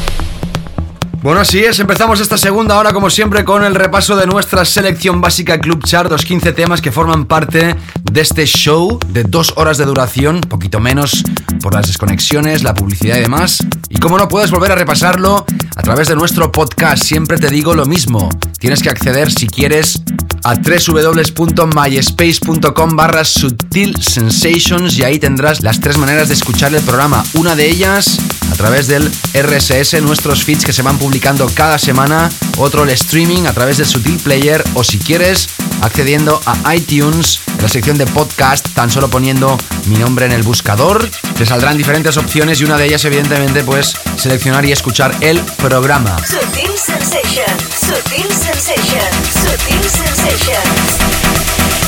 Bueno, 1.20 1.40
así 1.40 1.58
es, 1.58 1.80
empezamos 1.80 2.20
esta 2.20 2.38
segunda 2.38 2.78
hora 2.78 2.92
como 2.92 3.10
siempre 3.10 3.44
con 3.44 3.64
el 3.64 3.74
repaso 3.74 4.14
de 4.16 4.24
nuestra 4.24 4.64
selección 4.64 5.20
básica 5.20 5.58
Club 5.58 5.82
Chart, 5.84 6.08
los 6.08 6.24
15 6.24 6.52
temas 6.52 6.80
que 6.80 6.92
forman 6.92 7.24
parte 7.26 7.74
de 8.12 8.20
este 8.20 8.46
show 8.46 9.00
de 9.08 9.24
dos 9.24 9.52
horas 9.56 9.78
de 9.78 9.84
duración, 9.84 10.40
poquito 10.40 10.78
menos 10.78 11.24
por 11.60 11.74
las 11.74 11.88
desconexiones, 11.88 12.62
la 12.62 12.72
publicidad 12.72 13.16
y 13.16 13.22
demás. 13.22 13.58
Y 13.88 13.98
como 13.98 14.16
no 14.16 14.28
puedes 14.28 14.52
volver 14.52 14.70
a 14.70 14.76
repasarlo 14.76 15.44
a 15.74 15.82
través 15.82 16.06
de 16.06 16.14
nuestro 16.14 16.52
podcast, 16.52 17.02
siempre 17.02 17.36
te 17.36 17.50
digo 17.50 17.74
lo 17.74 17.84
mismo, 17.84 18.28
tienes 18.60 18.80
que 18.80 18.88
acceder 18.88 19.32
si 19.32 19.48
quieres 19.48 20.00
a 20.44 20.54
www.myspace.com 20.54 22.96
barra 22.96 23.24
Sensations 23.24 24.98
y 24.98 25.04
ahí 25.04 25.18
tendrás 25.18 25.62
las 25.62 25.80
tres 25.80 25.96
maneras 25.96 26.28
de 26.28 26.34
escuchar 26.34 26.74
el 26.74 26.82
programa. 26.82 27.24
Una 27.34 27.56
de 27.56 27.68
ellas 27.68 28.18
a 28.50 28.54
través 28.54 28.86
del 28.86 29.10
RSS, 29.34 30.00
nuestros 30.02 30.44
feeds 30.44 30.64
que 30.64 30.72
se 30.72 30.82
van 30.82 30.98
publicando 30.98 31.50
cada 31.54 31.78
semana. 31.78 32.30
Otro 32.56 32.84
el 32.84 32.90
streaming 32.90 33.46
a 33.46 33.52
través 33.52 33.78
del 33.78 33.86
Sutil 33.86 34.18
Player 34.18 34.62
o 34.74 34.84
si 34.84 34.98
quieres 34.98 35.48
accediendo 35.82 36.40
a 36.46 36.74
iTunes 36.74 37.40
en 37.46 37.62
la 37.62 37.68
sección 37.68 37.98
de 37.98 38.06
podcast, 38.06 38.66
tan 38.74 38.90
solo 38.90 39.08
poniendo 39.08 39.58
mi 39.86 39.96
nombre 39.96 40.26
en 40.26 40.32
el 40.32 40.42
buscador. 40.42 41.08
Te 41.36 41.46
saldrán 41.46 41.76
diferentes 41.76 42.16
opciones 42.16 42.60
y 42.60 42.64
una 42.64 42.76
de 42.76 42.86
ellas 42.86 43.04
evidentemente 43.04 43.62
pues 43.64 43.94
seleccionar 44.16 44.64
y 44.64 44.72
escuchar 44.72 45.14
el 45.20 45.40
programa. 45.58 46.16
Sutil 46.26 46.76
Sensations. 46.76 47.62
Sutil 47.80 48.32
Sensations. 48.32 49.32
Sutil 49.32 49.90
Sensations. 49.90 50.37
Esta 50.40 51.87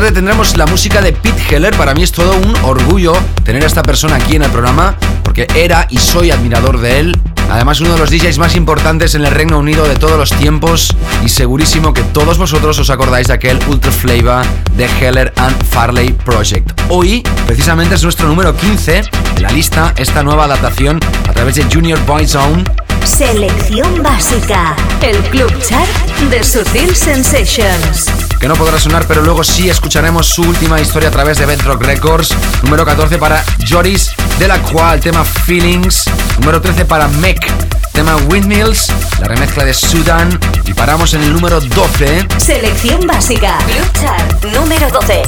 tarde 0.00 0.10
tendremos 0.10 0.56
la 0.56 0.66
música 0.66 1.00
de 1.00 1.12
Pete 1.12 1.54
Heller. 1.54 1.76
Para 1.76 1.94
mí 1.94 2.02
es 2.02 2.10
todo 2.10 2.34
un 2.34 2.56
orgullo 2.64 3.12
tener 3.44 3.62
a 3.62 3.66
esta 3.68 3.84
persona 3.84 4.16
aquí 4.16 4.34
en 4.34 4.42
el 4.42 4.50
programa, 4.50 4.96
porque 5.22 5.46
era 5.54 5.86
y 5.88 5.98
soy 5.98 6.32
admirador 6.32 6.80
de 6.80 6.98
él. 6.98 7.20
Además, 7.48 7.80
uno 7.80 7.92
de 7.92 8.00
los 8.00 8.10
DJs 8.10 8.38
más 8.38 8.56
importantes 8.56 9.14
en 9.14 9.24
el 9.24 9.30
Reino 9.30 9.56
Unido 9.56 9.86
de 9.86 9.94
todos 9.94 10.18
los 10.18 10.30
tiempos. 10.30 10.96
Y 11.24 11.28
segurísimo 11.28 11.94
que 11.94 12.02
todos 12.02 12.38
vosotros 12.38 12.76
os 12.80 12.90
acordáis 12.90 13.28
de 13.28 13.34
aquel 13.34 13.56
Ultra 13.68 13.92
Flavor 13.92 14.44
de 14.76 14.86
Heller 15.00 15.32
and 15.36 15.64
Farley 15.66 16.10
Project. 16.10 16.72
Hoy, 16.88 17.22
precisamente, 17.46 17.94
es 17.94 18.02
nuestro 18.02 18.26
número 18.26 18.56
15 18.56 19.02
de 19.36 19.40
la 19.40 19.50
lista, 19.50 19.94
esta 19.96 20.24
nueva 20.24 20.46
adaptación 20.46 20.98
a 21.28 21.32
través 21.32 21.54
de 21.54 21.66
Junior 21.72 22.04
Boy 22.04 22.26
Zone. 22.26 22.64
Selección 23.04 24.02
básica. 24.02 24.74
El 25.02 25.18
Club 25.30 25.52
Chart 25.60 25.88
de 26.30 26.42
Sutil 26.42 26.96
Sensations. 26.96 28.33
Que 28.44 28.48
no 28.48 28.56
podrá 28.56 28.78
sonar, 28.78 29.06
pero 29.08 29.22
luego 29.22 29.42
sí 29.42 29.70
escucharemos 29.70 30.26
su 30.26 30.42
última 30.42 30.78
historia 30.78 31.08
a 31.08 31.10
través 31.10 31.38
de 31.38 31.46
Bedrock 31.46 31.80
Records. 31.80 32.36
Número 32.62 32.84
14 32.84 33.16
para 33.16 33.42
Joris 33.66 34.10
Delacroix, 34.38 34.92
el 34.92 35.00
tema 35.00 35.24
Feelings. 35.24 36.10
Número 36.40 36.60
13 36.60 36.84
para 36.84 37.08
Mec, 37.08 37.50
tema 37.94 38.16
Windmills, 38.28 38.92
la 39.18 39.28
remezcla 39.28 39.64
de 39.64 39.72
Sudan. 39.72 40.38
Y 40.66 40.74
paramos 40.74 41.14
en 41.14 41.22
el 41.22 41.32
número 41.32 41.58
12. 41.58 42.28
Selección 42.36 43.06
básica. 43.06 43.56
Club 43.64 43.92
Chart 44.02 44.44
número 44.44 44.90
12. 44.90 45.22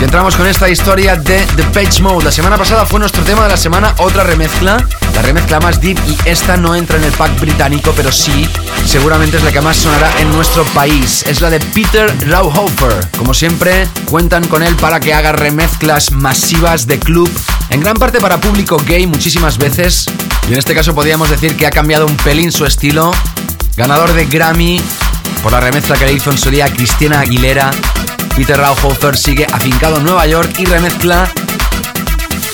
Y 0.00 0.04
entramos 0.04 0.34
con 0.34 0.46
esta 0.46 0.68
historia 0.68 1.16
de 1.16 1.46
The 1.56 1.62
Page 1.72 2.02
Mode. 2.02 2.24
La 2.24 2.32
semana 2.32 2.58
pasada 2.58 2.84
fue 2.84 2.98
nuestro 2.98 3.22
tema 3.22 3.44
de 3.44 3.50
la 3.50 3.56
semana, 3.56 3.94
otra 3.98 4.24
remezcla. 4.24 4.84
La 5.14 5.22
remezcla 5.22 5.60
más 5.60 5.80
deep 5.80 5.98
y 6.08 6.28
esta 6.28 6.56
no 6.56 6.74
entra 6.74 6.96
en 6.96 7.04
el 7.04 7.12
pack 7.12 7.38
británico, 7.38 7.92
pero 7.96 8.10
sí, 8.10 8.48
seguramente 8.84 9.36
es 9.36 9.44
la 9.44 9.52
que 9.52 9.60
más 9.60 9.76
sonará 9.76 10.10
en 10.18 10.30
nuestro 10.32 10.64
país. 10.66 11.24
Es 11.26 11.40
la 11.40 11.48
de 11.50 11.60
Peter 11.60 12.12
Rauhofer. 12.26 13.10
Como 13.16 13.34
siempre, 13.34 13.88
cuentan 14.06 14.46
con 14.48 14.62
él 14.62 14.74
para 14.76 15.00
que 15.00 15.14
haga 15.14 15.32
remezclas 15.32 16.10
masivas 16.12 16.86
de 16.86 16.98
club, 16.98 17.30
en 17.70 17.80
gran 17.80 17.96
parte 17.96 18.20
para 18.20 18.40
público 18.40 18.76
gay 18.86 19.06
muchísimas 19.06 19.58
veces. 19.58 20.06
Y 20.48 20.52
en 20.52 20.58
este 20.58 20.74
caso 20.74 20.94
podríamos 20.94 21.30
decir 21.30 21.56
que 21.56 21.66
ha 21.66 21.70
cambiado 21.70 22.06
un 22.06 22.16
pelín 22.16 22.52
su 22.52 22.64
estilo. 22.66 23.12
Ganador 23.76 24.12
de 24.12 24.26
Grammy 24.26 24.80
por 25.42 25.52
la 25.52 25.60
remezcla 25.60 25.96
que 25.96 26.06
le 26.06 26.12
hizo 26.12 26.30
en 26.30 26.38
su 26.38 26.50
día 26.50 26.72
Cristina 26.72 27.20
Aguilera. 27.20 27.70
Peter 28.36 28.56
Rauhofer 28.56 29.16
sigue 29.16 29.46
afincado 29.52 29.98
en 29.98 30.04
Nueva 30.04 30.26
York 30.26 30.54
y 30.58 30.64
remezcla 30.64 31.30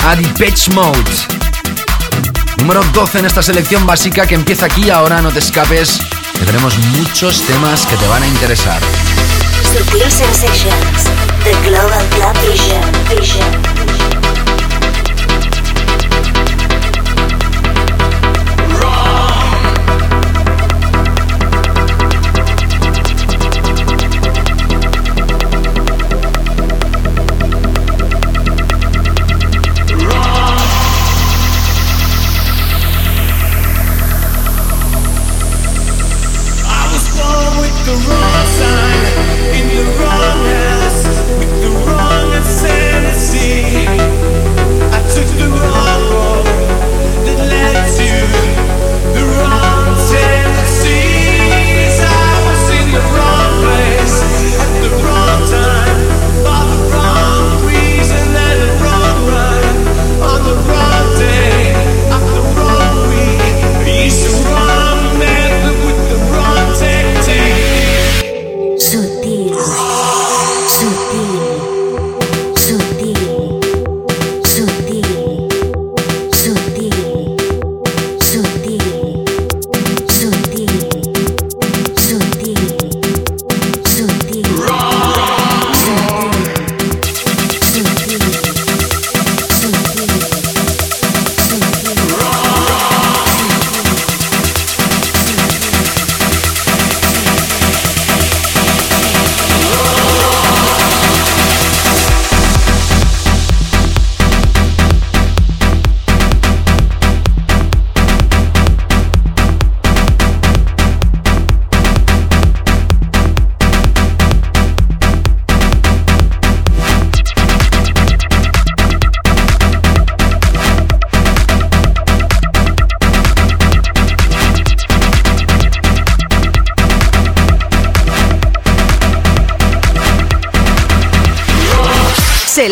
a 0.06 0.16
Depeche 0.16 0.72
Mode. 0.72 0.98
Número 2.56 2.82
12 2.92 3.20
en 3.20 3.26
esta 3.26 3.42
selección 3.42 3.86
básica 3.86 4.26
que 4.26 4.34
empieza 4.34 4.66
aquí 4.66 4.90
ahora, 4.90 5.22
no 5.22 5.30
te 5.30 5.38
escapes, 5.38 6.00
que 6.38 6.44
tenemos 6.44 6.76
muchos 6.78 7.42
temas 7.42 7.86
que 7.86 7.96
te 7.96 8.06
van 8.08 8.22
a 8.22 8.26
interesar. 8.26 8.80
Sutil 9.70 10.10
Sensations. 10.10 11.04
The 11.44 11.54
Global 11.62 12.02
Club 12.10 12.36
Vision. 12.38 12.82
Vision. 13.06 13.89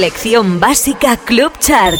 Selección 0.09 0.59
básica 0.59 1.18
Club 1.18 1.52
Chart. 1.59 1.98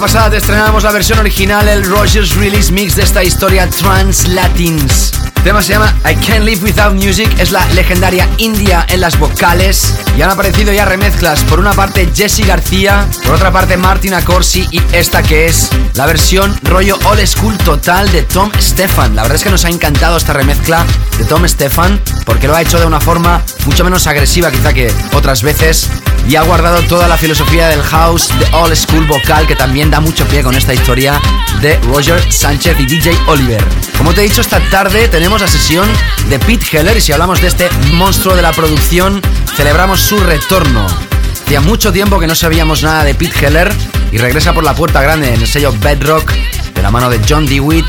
Pasada 0.00 0.30
te 0.30 0.40
la 0.50 0.92
versión 0.92 1.18
original, 1.18 1.68
el 1.68 1.84
Rogers 1.84 2.34
Release 2.36 2.72
Mix 2.72 2.96
de 2.96 3.02
esta 3.02 3.22
historia 3.22 3.68
Trans 3.68 4.28
Latins. 4.28 5.12
El 5.36 5.42
tema 5.42 5.62
se 5.62 5.72
llama 5.72 5.94
I 6.04 6.14
Can't 6.16 6.44
Live 6.44 6.62
Without 6.62 6.94
Music, 6.94 7.28
es 7.38 7.50
la 7.50 7.66
legendaria 7.74 8.28
India 8.38 8.86
en 8.88 9.00
las 9.00 9.18
vocales. 9.18 9.94
Y 10.16 10.22
han 10.22 10.30
aparecido 10.30 10.72
ya 10.72 10.84
remezclas, 10.84 11.42
por 11.44 11.60
una 11.60 11.72
parte 11.72 12.08
Jesse 12.14 12.46
García, 12.46 13.06
por 13.24 13.34
otra 13.34 13.50
parte 13.50 13.76
Martina 13.76 14.22
Corsi 14.24 14.66
y 14.70 14.80
esta 14.92 15.22
que 15.22 15.46
es 15.46 15.70
la 15.94 16.06
versión 16.06 16.54
rollo 16.62 16.98
old 17.04 17.26
school 17.26 17.56
total 17.58 18.10
de 18.12 18.22
Tom 18.22 18.50
Stefan. 18.58 19.16
La 19.16 19.22
verdad 19.22 19.36
es 19.36 19.44
que 19.44 19.50
nos 19.50 19.64
ha 19.64 19.70
encantado 19.70 20.16
esta 20.16 20.32
remezcla 20.32 20.84
de 21.18 21.24
Tom 21.24 21.46
Stefan 21.46 22.00
porque 22.24 22.46
lo 22.46 22.54
ha 22.54 22.62
hecho 22.62 22.78
de 22.78 22.86
una 22.86 23.00
forma 23.00 23.42
mucho 23.64 23.82
menos 23.84 24.06
agresiva 24.06 24.50
quizá 24.50 24.72
que 24.72 24.92
otras 25.14 25.42
veces 25.42 25.88
y 26.28 26.36
ha 26.36 26.42
guardado 26.42 26.82
toda 26.82 27.08
la 27.08 27.16
filosofía 27.16 27.68
del 27.68 27.82
house 27.82 28.28
de 28.38 28.46
old 28.56 28.74
school 28.74 29.06
vocal 29.06 29.46
que 29.46 29.56
también 29.56 29.90
da 29.90 30.00
mucho 30.00 30.26
pie 30.26 30.42
con 30.42 30.54
esta 30.54 30.74
historia 30.74 31.20
de 31.60 31.78
Roger 31.80 32.20
Sánchez 32.32 32.78
y 32.78 32.86
DJ 32.86 33.12
Oliver. 33.26 33.64
Como 33.98 34.14
te 34.14 34.20
he 34.20 34.24
dicho, 34.24 34.40
esta 34.40 34.60
tarde 34.70 35.08
tenemos 35.08 35.40
la 35.40 35.48
sesión 35.48 35.88
de 36.28 36.38
Pete 36.38 36.66
Heller 36.78 36.96
y 36.96 37.00
si 37.00 37.12
hablamos 37.12 37.40
de 37.40 37.48
este 37.48 37.68
monstruo 37.92 38.36
de 38.36 38.42
la 38.42 38.52
producción, 38.52 39.20
celebramos 39.56 40.00
su 40.00 40.18
retorno. 40.18 40.86
Hacía 41.44 41.60
mucho 41.60 41.92
tiempo 41.92 42.18
que 42.20 42.26
no 42.26 42.34
sabíamos 42.34 42.82
nada 42.82 43.04
de 43.04 43.14
Pete 43.14 43.46
Heller 43.46 43.72
y 44.12 44.18
regresa 44.18 44.52
por 44.52 44.64
la 44.64 44.74
puerta 44.74 45.02
grande 45.02 45.34
en 45.34 45.40
el 45.40 45.46
sello 45.46 45.72
Bedrock 45.80 46.32
de 46.74 46.82
la 46.82 46.90
mano 46.90 47.10
de 47.10 47.20
John 47.28 47.46
DeWitt 47.46 47.86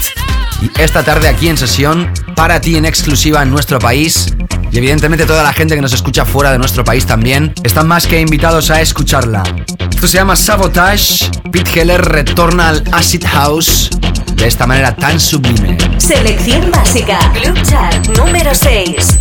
y 0.62 0.72
esta 0.80 1.04
tarde 1.04 1.28
aquí 1.28 1.48
en 1.48 1.58
sesión 1.58 2.12
para 2.36 2.62
ti 2.62 2.76
en 2.76 2.86
exclusiva 2.86 3.42
en 3.42 3.50
nuestro 3.50 3.80
país 3.80 4.28
y 4.72 4.78
evidentemente 4.78 5.26
toda 5.26 5.44
la 5.44 5.54
gente 5.54 5.76
que 5.76 5.82
nos 5.82 5.94
escucha 5.94 6.26
fuera 6.26 6.52
de 6.52 6.58
nuestro 6.58 6.84
país 6.84 7.06
también 7.06 7.54
están 7.64 7.88
más 7.88 8.08
que 8.08 8.20
invitados 8.20 8.72
a 8.72 8.82
escucharla. 8.82 9.44
Esto 9.90 10.08
se 10.08 10.18
llama 10.18 10.36
Sabotage. 10.36 11.30
Pete 11.52 11.82
Heller 11.82 12.02
retorna 12.02 12.70
al 12.70 12.84
Acid 12.92 13.26
House 13.26 13.90
de 14.34 14.48
esta 14.48 14.66
manera 14.66 14.96
tan 14.96 15.20
sublime. 15.20 15.78
Selección 15.98 16.72
básica. 16.72 17.20
Club 17.34 17.62
Chart 17.64 18.18
número 18.18 18.56
6. 18.56 19.20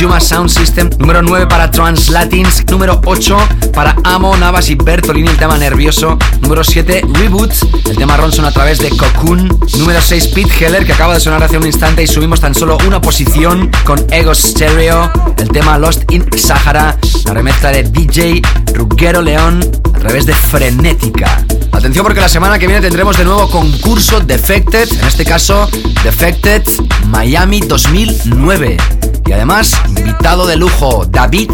Juma 0.00 0.18
Sound 0.18 0.48
System, 0.48 0.88
número 0.98 1.20
9 1.20 1.46
para 1.46 1.70
Translatins, 1.70 2.64
número 2.70 3.02
8 3.04 3.36
para 3.74 3.94
Amo, 4.04 4.34
Navas 4.34 4.70
y 4.70 4.74
Bertolini, 4.74 5.28
el 5.28 5.36
tema 5.36 5.58
nervioso, 5.58 6.16
número 6.40 6.64
7 6.64 7.02
Reboot, 7.12 7.52
el 7.90 7.96
tema 7.98 8.16
Ronson 8.16 8.46
a 8.46 8.50
través 8.50 8.78
de 8.78 8.88
Cocoon, 8.88 9.46
número 9.76 10.00
6 10.00 10.28
Pete 10.28 10.64
Heller, 10.64 10.86
que 10.86 10.94
acaba 10.94 11.12
de 11.12 11.20
sonar 11.20 11.42
hace 11.42 11.58
un 11.58 11.66
instante 11.66 12.02
y 12.02 12.06
subimos 12.06 12.40
tan 12.40 12.54
solo 12.54 12.78
una 12.86 13.02
posición 13.02 13.70
con 13.84 14.06
Ego 14.10 14.34
Stereo, 14.34 15.12
el 15.36 15.48
tema 15.50 15.76
Lost 15.76 16.10
in 16.10 16.24
Sahara, 16.34 16.96
la 17.26 17.34
remezcla 17.34 17.70
de 17.70 17.82
DJ 17.82 18.40
Ruggero 18.72 19.20
León 19.20 19.60
a 19.94 19.98
través 19.98 20.24
de 20.24 20.32
Frenética. 20.32 21.44
Atención 21.72 22.04
porque 22.04 22.20
la 22.20 22.30
semana 22.30 22.58
que 22.58 22.66
viene 22.66 22.80
tendremos 22.80 23.18
de 23.18 23.24
nuevo 23.26 23.50
concurso 23.50 24.20
Defected, 24.20 24.90
en 24.98 25.06
este 25.06 25.26
caso 25.26 25.68
Defected 26.02 26.62
Miami 27.06 27.60
2009. 27.60 28.78
Y 29.26 29.32
además, 29.32 29.72
invitado 29.88 30.46
de 30.46 30.56
lujo, 30.56 31.06
David 31.06 31.50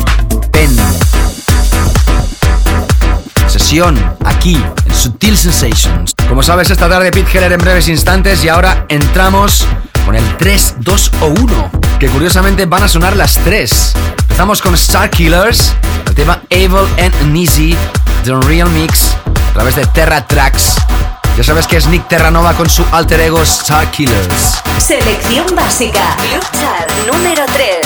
Penn. 0.52 0.76
Sesión 3.46 3.96
aquí 4.24 4.62
en 4.86 4.94
Sutil 4.94 5.36
Sensations. 5.36 6.14
Como 6.28 6.42
sabes, 6.42 6.70
esta 6.70 6.88
tarde 6.88 7.10
Pete 7.10 7.38
Heller 7.38 7.52
en 7.52 7.60
breves 7.60 7.88
instantes 7.88 8.44
y 8.44 8.48
ahora 8.48 8.86
entramos 8.88 9.66
con 10.04 10.14
el 10.14 10.36
3, 10.36 10.76
2 10.80 11.12
o 11.20 11.26
1, 11.26 11.70
que 11.98 12.08
curiosamente 12.08 12.66
van 12.66 12.82
a 12.82 12.88
sonar 12.88 13.16
las 13.16 13.34
3. 13.44 13.94
Empezamos 14.22 14.60
con 14.60 14.74
Star 14.74 15.10
Killers, 15.10 15.74
el 16.06 16.14
tema 16.14 16.42
Able 16.50 16.88
and 17.02 17.36
Easy, 17.36 17.76
The 18.24 18.32
Unreal 18.32 18.68
Mix, 18.70 19.16
a 19.50 19.52
través 19.54 19.76
de 19.76 19.86
Terra 19.86 20.26
Tracks. 20.26 20.76
Ya 21.36 21.44
sabes 21.44 21.66
que 21.66 21.76
es 21.76 21.86
Nick 21.86 22.08
Terranova 22.08 22.54
con 22.54 22.68
su 22.68 22.82
alter 22.92 23.20
ego 23.20 23.42
Star 23.42 23.90
Killers. 23.90 24.62
Selección 24.78 25.46
básica. 25.54 26.16
Club 26.16 26.42
Chart 26.52 26.90
número 27.12 27.44
3. 27.52 27.76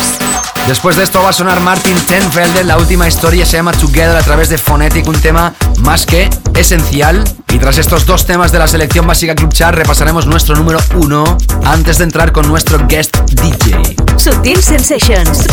Después 0.69 0.95
de 0.95 1.03
esto 1.03 1.21
va 1.21 1.31
a 1.31 1.33
sonar 1.33 1.59
Martin 1.59 1.97
Tenfelder, 2.07 2.65
la 2.65 2.79
última 2.79 3.09
historia 3.09 3.45
se 3.45 3.57
llama 3.57 3.73
Together 3.73 4.17
a 4.17 4.23
través 4.23 4.51
de 4.51 4.57
Phonetic, 4.57 5.05
un 5.09 5.21
tema 5.21 5.53
más 5.81 6.07
que 6.07 6.31
esencial. 6.55 7.25
Y 7.49 7.59
tras 7.59 7.79
estos 7.79 8.07
dos 8.07 8.25
temas 8.25 8.53
de 8.53 8.61
la 8.61 8.69
selección 8.69 9.05
básica 9.05 9.35
Club 9.35 9.53
Chart 9.53 9.77
repasaremos 9.77 10.27
nuestro 10.27 10.55
número 10.55 10.79
uno 10.95 11.37
antes 11.65 11.99
de 11.99 12.05
entrar 12.05 12.31
con 12.31 12.47
nuestro 12.47 12.87
guest 12.87 13.17
DJ. 13.33 13.97
Sutil 14.17 14.63
Sensations. 14.63 15.45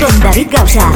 Con 0.00 0.20
David 0.20 0.48
Gausa. 0.50 0.90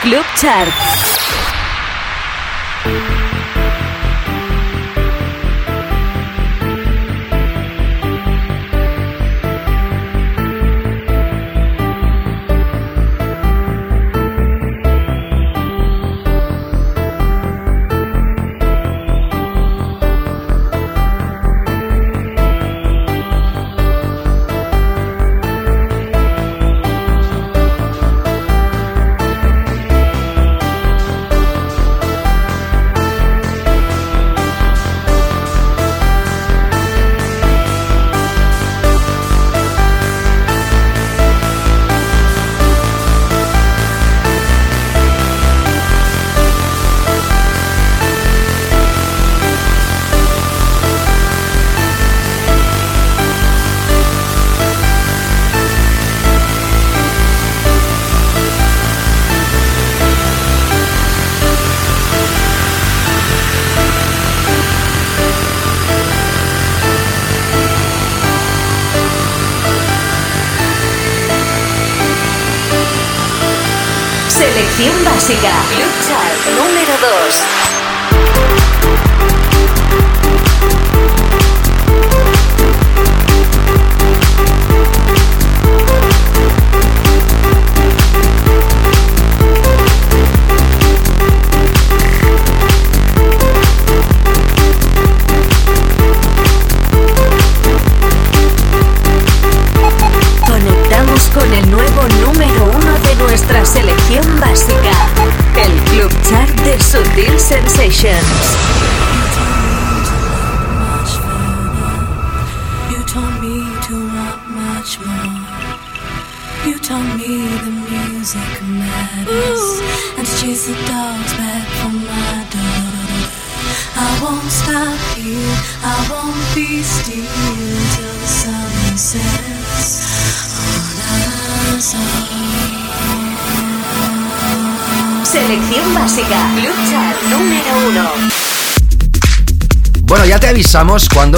Club 0.00 0.24
Chart. 0.36 1.17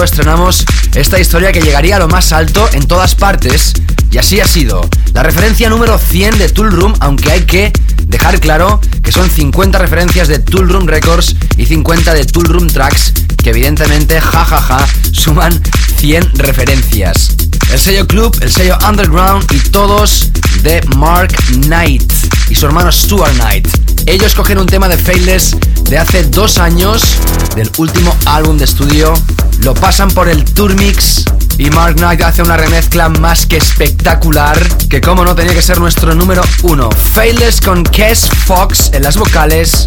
Estrenamos 0.03 0.65
esta 0.95 1.19
historia 1.19 1.51
que 1.51 1.61
llegaría 1.61 1.95
a 1.95 1.99
lo 1.99 2.07
más 2.07 2.31
alto 2.33 2.67
en 2.73 2.87
todas 2.87 3.15
partes. 3.15 3.73
Y 4.11 4.17
así 4.17 4.39
ha 4.39 4.47
sido. 4.47 4.87
La 5.13 5.23
referencia 5.23 5.69
número 5.69 5.97
100 5.97 6.37
de 6.37 6.49
Tool 6.49 6.71
Room, 6.71 6.93
aunque 6.99 7.31
hay 7.31 7.41
que 7.41 7.71
dejar 8.05 8.39
claro 8.39 8.81
que 9.03 9.11
son 9.11 9.29
50 9.29 9.77
referencias 9.77 10.27
de 10.27 10.39
Tool 10.39 10.69
Room 10.69 10.87
Records 10.87 11.35
y 11.57 11.65
50 11.65 12.13
de 12.13 12.25
Tool 12.25 12.45
Room 12.45 12.67
Tracks 12.67 13.13
que 13.41 13.49
evidentemente, 13.49 14.21
jajaja, 14.21 14.85
suman 15.11 15.59
100 15.97 16.31
referencias. 16.35 17.35
El 17.71 17.79
sello 17.79 18.05
Club, 18.05 18.37
el 18.41 18.51
sello 18.51 18.77
Underground 18.87 19.51
y 19.51 19.59
todos 19.69 20.31
de 20.61 20.81
Mark 20.97 21.33
Knight 21.65 22.13
y 22.49 22.55
su 22.55 22.67
hermano 22.67 22.91
Stuart 22.91 23.33
Knight. 23.33 23.67
Ellos 24.05 24.35
cogen 24.35 24.59
un 24.59 24.67
tema 24.67 24.87
de 24.87 24.97
Faithless 24.97 25.55
de 25.89 25.97
hace 25.97 26.23
dos 26.25 26.57
años, 26.57 27.17
del 27.55 27.71
último 27.77 28.15
álbum 28.25 28.57
de 28.57 28.65
estudio, 28.65 29.13
lo 29.61 29.73
pasan 29.73 30.09
por 30.09 30.27
el 30.27 30.43
Tour 30.43 30.75
Mix 30.75 31.25
y 31.57 31.69
Mark 31.69 31.95
Knight 31.95 32.21
hace 32.21 32.41
una 32.41 32.57
remezcla 32.57 33.09
más 33.09 33.45
que 33.45 33.57
espectacular, 33.57 34.57
que 34.89 35.01
como 35.01 35.23
no 35.23 35.35
tenía 35.35 35.53
que 35.53 35.61
ser 35.61 35.79
nuestro 35.79 36.15
número 36.15 36.41
uno. 36.63 36.89
Faithless 36.91 37.61
con 37.61 37.83
Kes 37.83 38.29
Fox 38.45 38.89
en 38.93 39.03
las 39.03 39.17
vocales, 39.17 39.85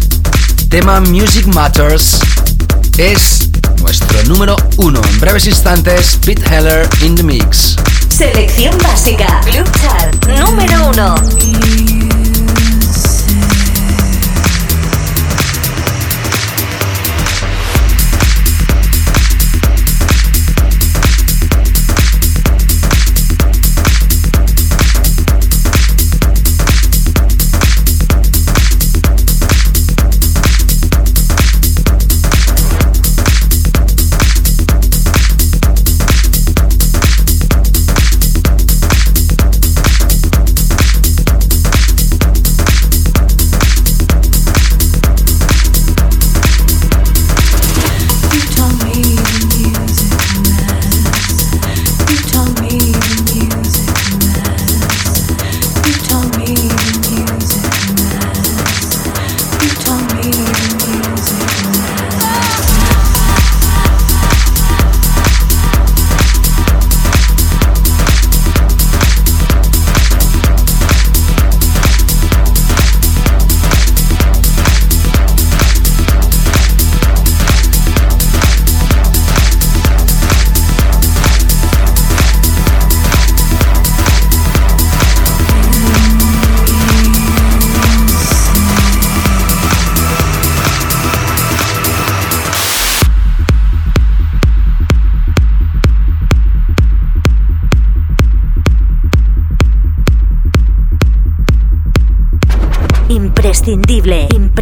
tema 0.69 0.99
Music 1.01 1.45
Matters, 1.47 2.19
es 2.97 3.49
nuestro 3.81 4.23
número 4.23 4.55
uno. 4.77 5.01
En 5.09 5.19
breves 5.19 5.47
instantes, 5.47 6.17
Pete 6.25 6.43
Heller 6.49 6.87
in 7.01 7.15
the 7.15 7.23
Mix. 7.23 7.75
Selección 8.09 8.77
básica. 8.77 9.41
Club 9.41 9.69
Chart 9.81 10.25
número 10.27 10.89
uno. 10.89 11.15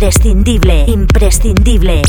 Imprescindible, 0.03 0.83
imprescindible, 0.89 2.01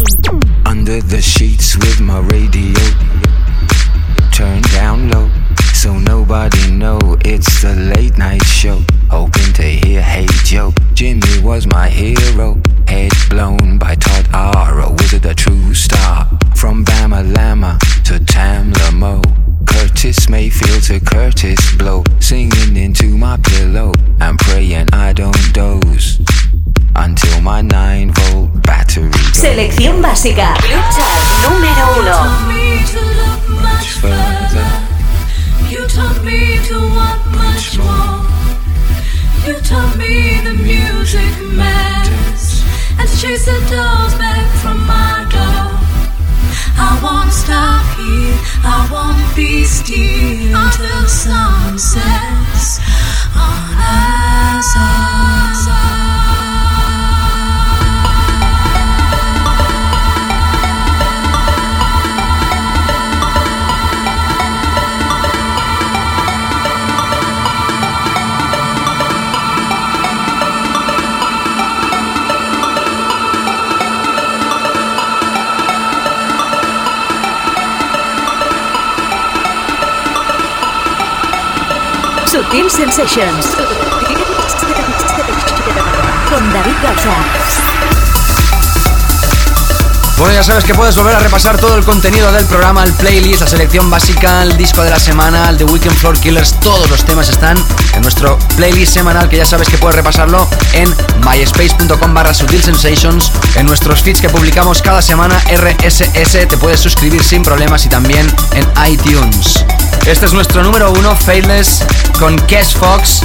sabes 90.44 90.64
que 90.64 90.74
puedes 90.74 90.94
volver 90.94 91.14
a 91.16 91.20
repasar 91.20 91.58
todo 91.58 91.74
el 91.78 91.84
contenido 91.84 92.30
del 92.30 92.44
programa, 92.44 92.84
el 92.84 92.92
playlist, 92.92 93.40
la 93.40 93.46
selección 93.46 93.88
básica, 93.88 94.42
el 94.42 94.54
disco 94.58 94.82
de 94.82 94.90
la 94.90 94.98
semana, 94.98 95.48
el 95.48 95.56
de 95.56 95.64
Weekend 95.64 95.96
Floor 95.96 96.20
Killers. 96.20 96.60
Todos 96.60 96.90
los 96.90 97.02
temas 97.04 97.30
están 97.30 97.56
en 97.94 98.02
nuestro 98.02 98.38
playlist 98.56 98.92
semanal 98.92 99.30
que 99.30 99.38
ya 99.38 99.46
sabes 99.46 99.68
que 99.68 99.78
puedes 99.78 99.96
repasarlo 99.96 100.46
en 100.74 100.94
myspace.com 101.26 102.12
barra 102.12 102.34
Sutil 102.34 102.62
Sensations. 102.62 103.32
En 103.54 103.64
nuestros 103.64 104.02
feeds 104.02 104.20
que 104.20 104.28
publicamos 104.28 104.82
cada 104.82 105.00
semana, 105.00 105.40
RSS, 105.50 106.46
te 106.46 106.58
puedes 106.58 106.80
suscribir 106.80 107.22
sin 107.22 107.42
problemas 107.42 107.86
y 107.86 107.88
también 107.88 108.26
en 108.52 108.66
iTunes. 108.86 109.64
Este 110.04 110.26
es 110.26 110.34
nuestro 110.34 110.62
número 110.62 110.92
uno, 110.92 111.16
Faithless, 111.16 111.84
con 112.18 112.38
Cash 112.40 112.76
Fox, 112.76 113.22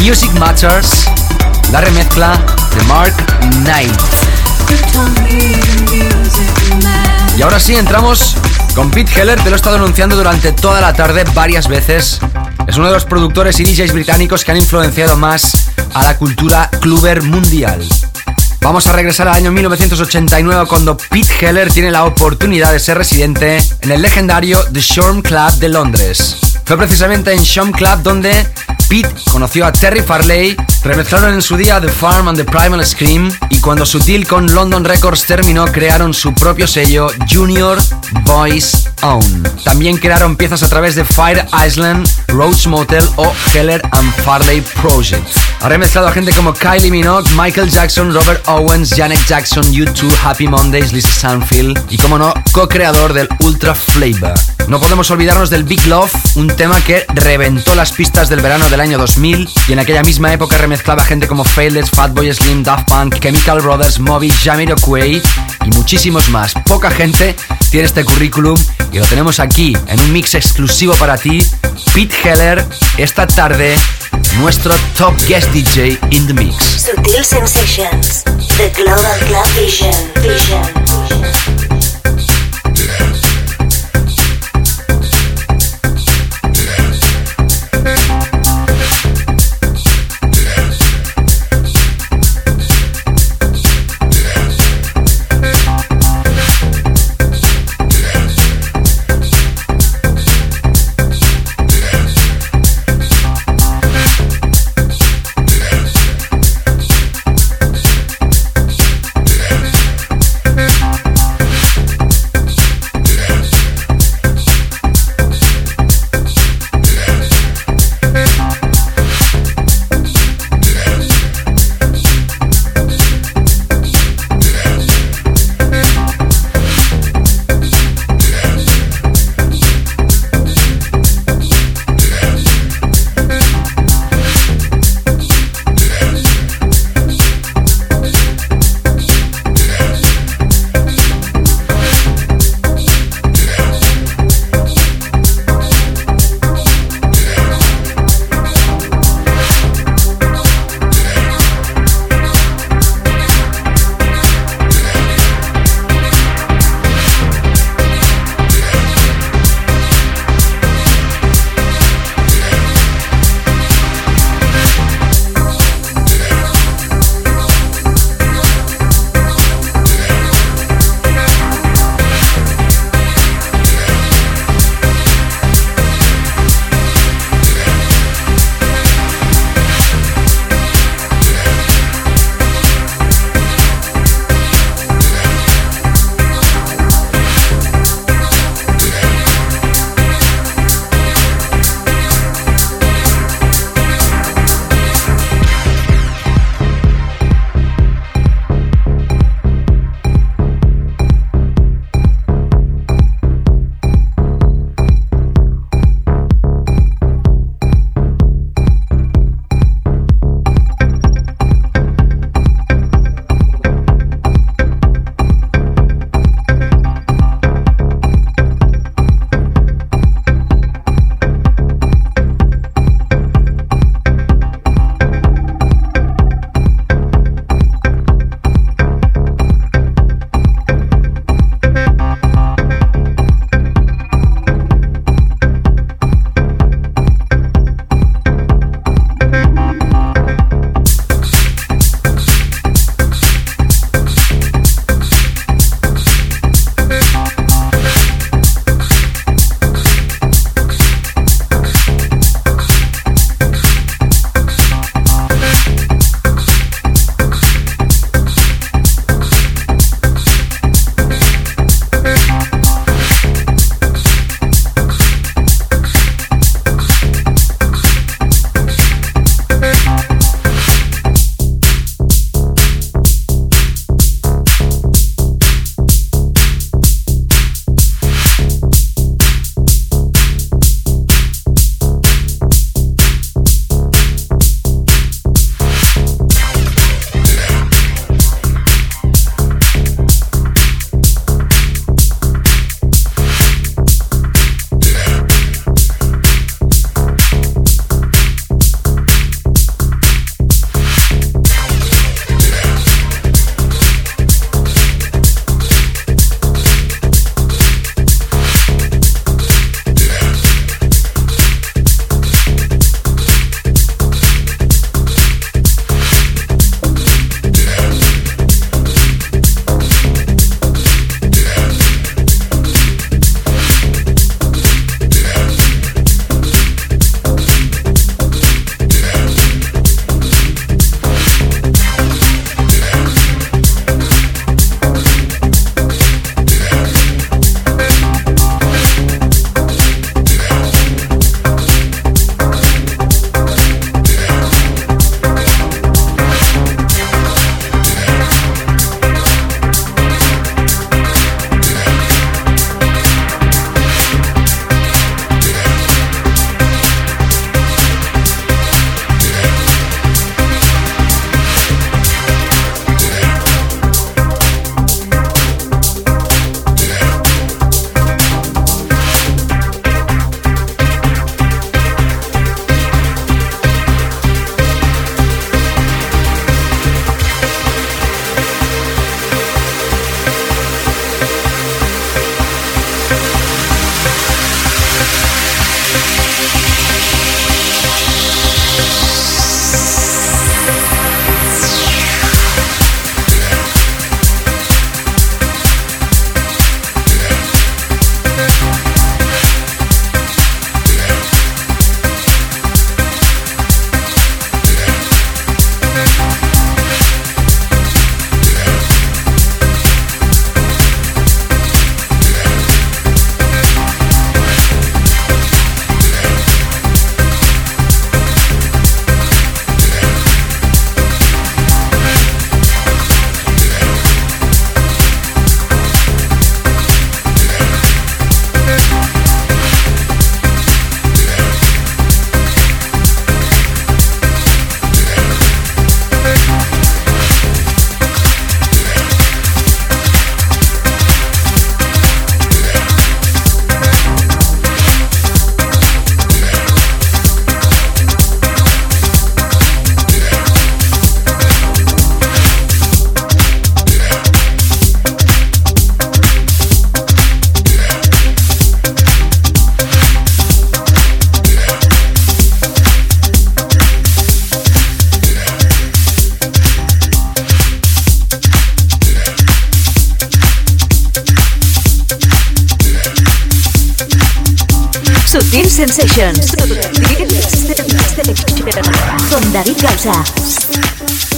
Music 0.00 0.32
Matters, 0.38 1.10
la 1.70 1.82
remezcla 1.82 2.40
de 2.74 2.84
Mark 2.84 3.14
Knight. 3.62 4.00
Y 7.36 7.42
ahora 7.42 7.58
sí, 7.58 7.74
entramos 7.74 8.36
con 8.74 8.90
Pete 8.90 9.20
Heller, 9.20 9.40
te 9.42 9.50
lo 9.50 9.56
he 9.56 9.56
estado 9.56 9.76
anunciando 9.76 10.16
durante 10.16 10.52
toda 10.52 10.80
la 10.80 10.92
tarde 10.92 11.24
varias 11.34 11.68
veces. 11.68 12.20
Es 12.66 12.76
uno 12.76 12.86
de 12.86 12.92
los 12.92 13.04
productores 13.04 13.58
y 13.60 13.64
DJs 13.64 13.92
británicos 13.92 14.44
que 14.44 14.52
han 14.52 14.56
influenciado 14.56 15.16
más 15.16 15.70
a 15.94 16.04
la 16.04 16.16
cultura 16.16 16.70
cluber 16.80 17.22
mundial. 17.22 17.86
Vamos 18.60 18.86
a 18.86 18.92
regresar 18.92 19.28
al 19.28 19.34
año 19.34 19.52
1989 19.52 20.64
cuando 20.66 20.96
Pete 20.96 21.34
Heller 21.40 21.70
tiene 21.70 21.90
la 21.90 22.04
oportunidad 22.04 22.72
de 22.72 22.80
ser 22.80 22.96
residente 22.96 23.58
en 23.82 23.92
el 23.92 24.00
legendario 24.00 24.58
The 24.72 24.80
Shorm 24.80 25.20
Club 25.20 25.52
de 25.58 25.68
Londres. 25.68 26.36
Fue 26.64 26.78
precisamente 26.78 27.32
en 27.32 27.42
Shorm 27.42 27.72
Club 27.72 28.02
donde 28.02 28.46
Pete 28.88 29.12
conoció 29.30 29.66
a 29.66 29.72
Terry 29.72 30.00
Farley 30.00 30.56
Remezclaron 30.84 31.32
en 31.32 31.40
su 31.40 31.56
día 31.56 31.80
The 31.80 31.88
Farm 31.88 32.28
and 32.28 32.36
the 32.36 32.44
Primal 32.44 32.84
Scream 32.84 33.32
y 33.48 33.58
cuando 33.60 33.86
Sutil 33.86 34.26
con 34.26 34.54
London 34.54 34.84
Records 34.84 35.24
terminó 35.24 35.64
crearon 35.64 36.12
su 36.12 36.34
propio 36.34 36.66
sello 36.66 37.10
Junior 37.32 37.78
Voice 38.24 38.90
Own. 39.00 39.42
También 39.64 39.96
crearon 39.96 40.36
piezas 40.36 40.62
a 40.62 40.68
través 40.68 40.94
de 40.94 41.06
Fire 41.06 41.46
Island, 41.66 42.06
Roach 42.28 42.66
Motel 42.66 43.04
o 43.16 43.32
Heller 43.54 43.80
and 43.92 44.14
Farley 44.24 44.60
Project. 44.82 45.26
Ha 45.62 45.68
remezclado 45.70 46.08
a 46.08 46.12
gente 46.12 46.32
como 46.32 46.52
Kylie 46.52 46.90
Minogue, 46.90 47.30
Michael 47.34 47.70
Jackson, 47.70 48.12
Robert 48.12 48.46
Owens, 48.46 48.90
Janet 48.94 49.26
Jackson, 49.26 49.64
U2, 49.64 50.12
Happy 50.22 50.46
Mondays, 50.46 50.92
Lisa 50.92 51.08
Sanfield 51.08 51.80
y 51.88 51.96
como 51.96 52.18
no, 52.18 52.34
co-creador 52.52 53.14
del 53.14 53.28
Ultra 53.40 53.74
Flavor. 53.74 54.34
No 54.68 54.80
podemos 54.80 55.10
olvidarnos 55.10 55.48
del 55.50 55.64
Big 55.64 55.86
Love, 55.86 56.12
un 56.36 56.48
tema 56.48 56.80
que 56.82 57.06
reventó 57.14 57.74
las 57.74 57.92
pistas 57.92 58.28
del 58.28 58.40
verano 58.40 58.68
del 58.68 58.80
año 58.80 58.98
2000 58.98 59.48
y 59.68 59.72
en 59.72 59.78
aquella 59.78 60.02
misma 60.02 60.32
época 60.32 60.58
remezclaba 60.74 61.04
gente 61.04 61.28
como 61.28 61.44
Faithless, 61.44 61.88
Fatboy 61.90 62.34
Slim, 62.34 62.64
Daft 62.64 62.88
Punk, 62.88 63.20
Chemical 63.20 63.60
Brothers, 63.60 64.00
Moby, 64.00 64.28
Jamiroquai 64.28 65.22
y 65.64 65.70
muchísimos 65.70 66.28
más. 66.30 66.52
Poca 66.66 66.90
gente 66.90 67.36
tiene 67.70 67.86
este 67.86 68.04
currículum 68.04 68.58
y 68.90 68.98
lo 68.98 69.06
tenemos 69.06 69.38
aquí 69.38 69.76
en 69.86 70.00
un 70.00 70.12
mix 70.12 70.34
exclusivo 70.34 70.96
para 70.96 71.16
ti. 71.16 71.46
Pete 71.94 72.16
Heller, 72.24 72.66
esta 72.98 73.24
tarde, 73.24 73.76
nuestro 74.38 74.74
top 74.98 75.14
guest 75.28 75.48
DJ 75.52 75.96
in 76.10 76.26
the 76.26 76.34
mix. 76.34 76.56
Sutil 76.56 77.24
Sensations, 77.24 78.24
The 78.56 78.72
Global 78.74 79.18
Club 79.28 79.46
Vision. 79.54 79.94
Vision. 80.22 81.93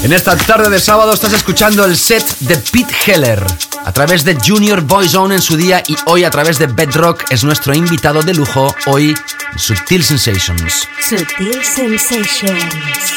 En 0.06 0.12
esta 0.12 0.36
tarde 0.36 0.70
de 0.70 0.78
sábado 0.78 1.12
estás 1.12 1.32
escuchando 1.32 1.84
el 1.84 1.96
set 1.96 2.24
de 2.38 2.56
Pete 2.58 2.94
Heller 3.06 3.44
a 3.84 3.92
través 3.92 4.22
de 4.22 4.36
Junior 4.36 4.80
Boyzone 4.80 5.34
en 5.34 5.42
su 5.42 5.56
día 5.56 5.82
y 5.84 5.96
hoy 6.04 6.22
a 6.22 6.30
través 6.30 6.60
de 6.60 6.68
Bedrock 6.68 7.24
es 7.30 7.42
nuestro 7.42 7.74
invitado 7.74 8.22
de 8.22 8.32
lujo 8.32 8.72
hoy 8.86 9.16
en 9.52 9.58
Sutil 9.58 10.04
Sensations. 10.04 10.88
Sutil 11.00 11.60
Sensations. 11.64 13.15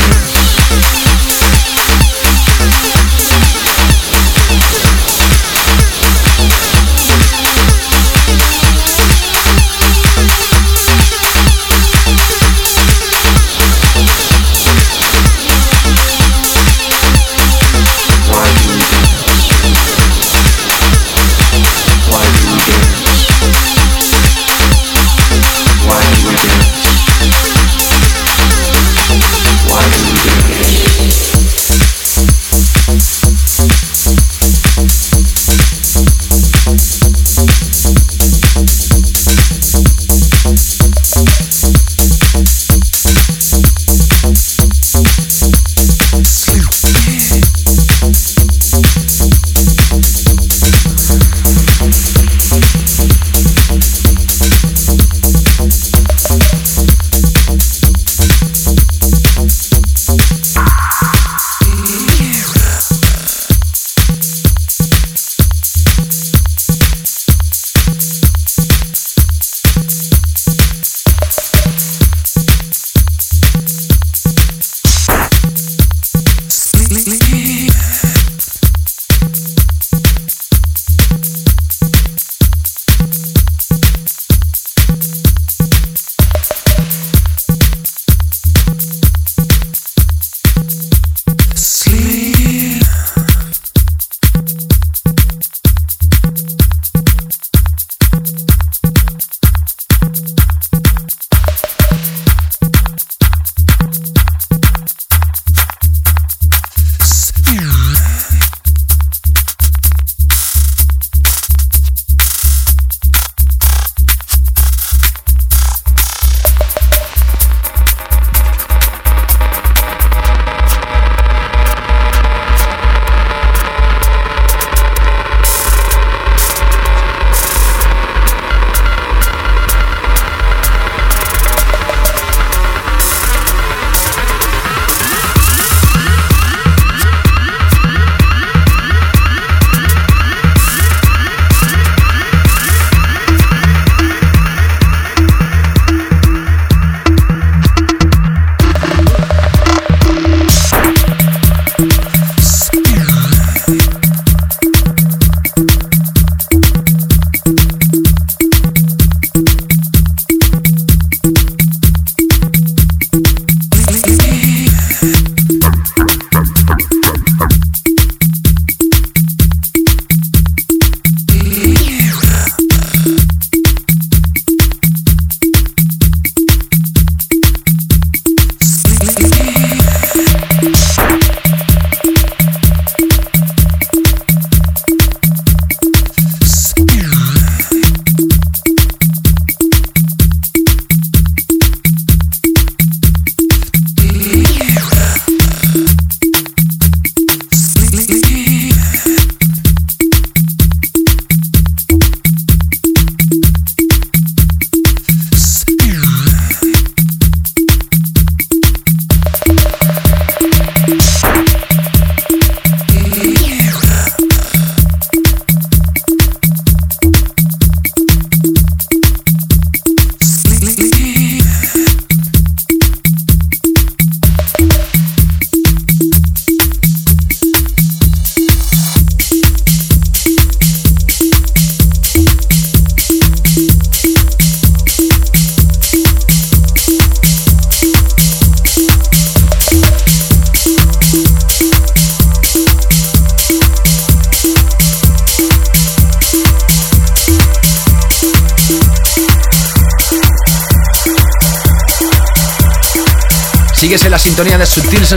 Why 0.05 0.54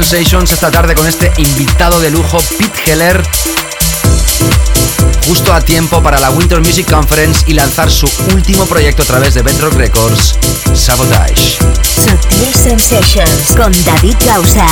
Sensations 0.03 0.51
esta 0.51 0.69
tarde 0.69 0.93
con 0.93 1.07
este 1.07 1.31
invitado 1.37 1.99
de 1.99 2.11
lujo, 2.11 2.37
Pete 2.59 2.91
Heller. 2.91 3.23
Justo 5.27 5.51
a 5.51 5.59
tiempo 5.59 6.03
para 6.03 6.19
la 6.19 6.29
Winter 6.29 6.59
Music 6.59 6.87
Conference 6.87 7.43
y 7.47 7.53
lanzar 7.53 7.89
su 7.89 8.07
último 8.31 8.67
proyecto 8.67 9.01
a 9.01 9.05
través 9.05 9.33
de 9.33 9.41
Bedrock 9.41 9.73
Records, 9.73 10.37
Sabotage. 10.75 11.57
Sutil 11.81 12.53
Sensations 12.53 13.55
con 13.55 13.71
David 13.85 14.17
Gausa. 14.23 14.67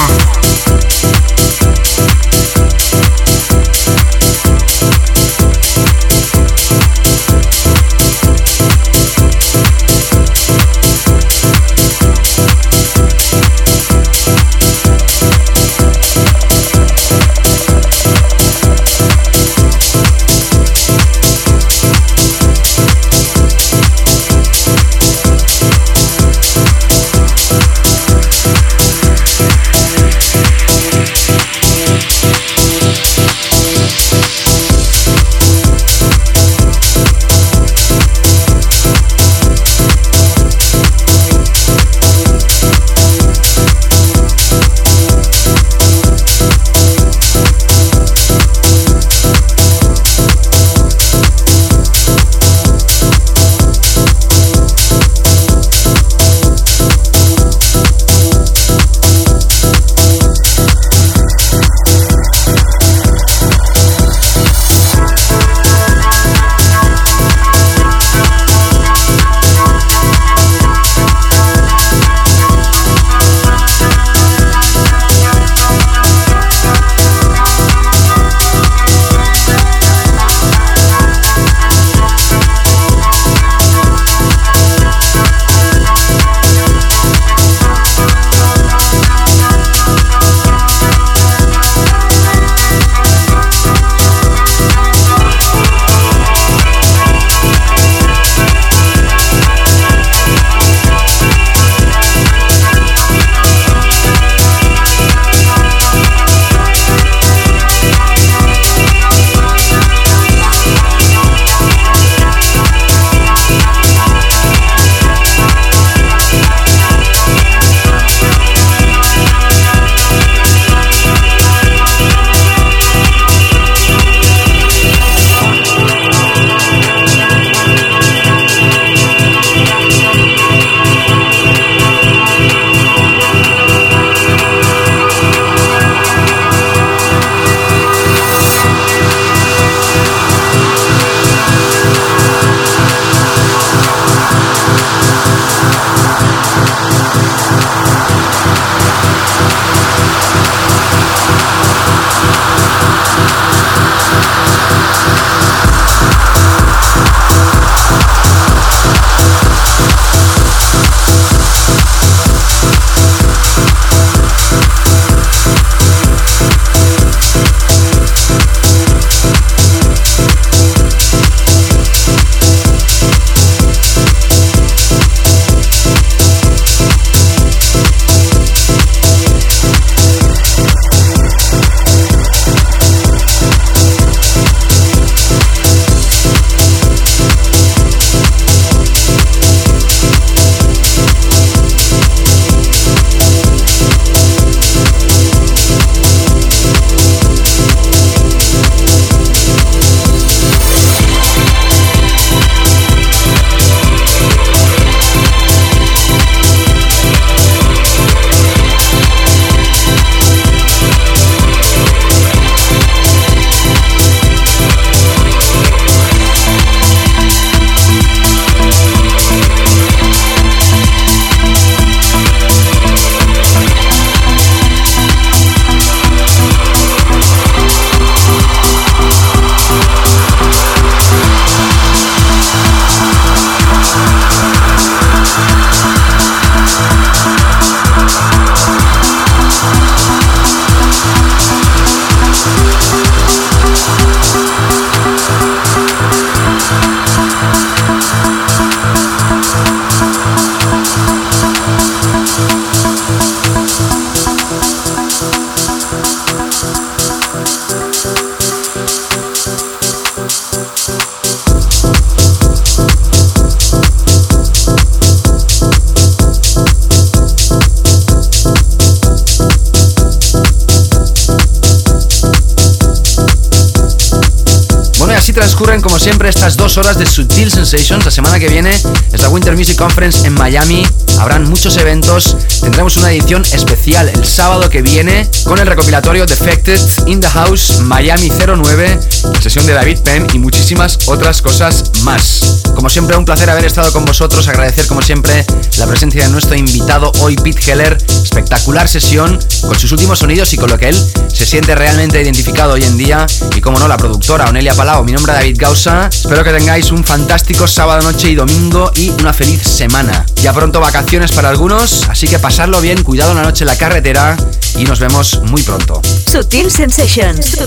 La 277.75 278.09
semana 278.09 278.39
que 278.39 278.47
viene 278.47 278.71
es 279.11 279.21
la 279.21 279.27
Winter 279.27 279.53
Music 279.53 279.75
Conference 279.75 280.25
en 280.25 280.33
Miami. 280.33 280.87
Habrán 281.19 281.43
muchos 281.49 281.75
eventos. 281.75 282.37
Tendremos 282.61 282.95
una 282.95 283.11
edición 283.11 283.43
especial 283.51 284.07
el 284.07 284.25
sábado 284.25 284.69
que 284.69 284.81
viene 284.81 285.29
con 285.43 285.59
el 285.59 285.67
recopilatorio 285.67 286.25
Defected 286.25 286.79
in 287.07 287.19
the 287.19 287.27
House 287.27 287.81
Miami 287.81 288.31
09, 288.31 288.97
sesión 289.41 289.65
de 289.65 289.73
David 289.73 289.99
Penn 290.05 290.25
y 290.31 290.39
muchísimas 290.39 290.99
otras 291.07 291.41
cosas 291.41 291.91
más. 292.03 292.63
Como 292.85 292.91
siempre, 292.91 293.17
un 293.17 293.25
placer 293.25 293.49
haber 293.49 293.65
estado 293.65 293.91
con 293.91 294.05
vosotros. 294.05 294.47
Agradecer 294.47 294.85
como 294.85 295.01
siempre 295.01 295.43
la 295.79 295.87
presencia 295.87 296.23
de 296.23 296.29
nuestro 296.29 296.55
invitado 296.55 297.11
hoy, 297.21 297.35
Pete 297.35 297.71
Heller. 297.71 297.97
Espectacular 297.97 298.87
sesión 298.87 299.39
con 299.61 299.79
sus 299.79 299.91
últimos 299.91 300.19
sonidos 300.19 300.53
y 300.53 300.57
con 300.57 300.69
lo 300.69 300.77
que 300.77 300.89
él 300.89 301.11
se 301.27 301.47
siente 301.47 301.73
realmente 301.73 302.21
identificado 302.21 302.73
hoy 302.73 302.83
en 302.83 302.95
día. 302.95 303.25
Y 303.55 303.61
como 303.61 303.79
no, 303.79 303.87
la 303.87 303.97
productora 303.97 304.45
Onelia 304.45 304.75
Palau. 304.75 305.03
Mi 305.03 305.13
nombre 305.13 305.33
es 305.33 305.39
David 305.39 305.57
Gausa. 305.59 306.09
Espero 306.13 306.43
que 306.43 306.51
tengáis 306.51 306.91
un 306.91 307.03
fantástico 307.03 307.65
sábado, 307.67 308.03
noche 308.03 308.29
y 308.29 308.35
domingo 308.35 308.91
y 308.95 309.09
una 309.09 309.33
feliz 309.33 309.63
semana. 309.63 310.23
Ya 310.43 310.53
pronto 310.53 310.79
vacaciones 310.79 311.31
para 311.31 311.49
algunos, 311.49 312.07
así 312.07 312.27
que 312.27 312.37
pasarlo 312.37 312.81
bien, 312.81 313.01
cuidado 313.01 313.31
en 313.31 313.37
la 313.37 313.43
noche 313.43 313.63
en 313.63 313.69
la 313.69 313.77
carretera 313.79 314.37
y 314.77 314.83
nos 314.83 314.99
vemos 314.99 315.41
muy 315.45 315.63
pronto. 315.63 316.03
Sutil 316.31 316.69
Sensations. 316.69 317.57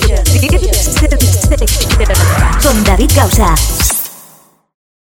Con 2.62 2.85
David 2.85 3.11
Gausa. 3.16 3.57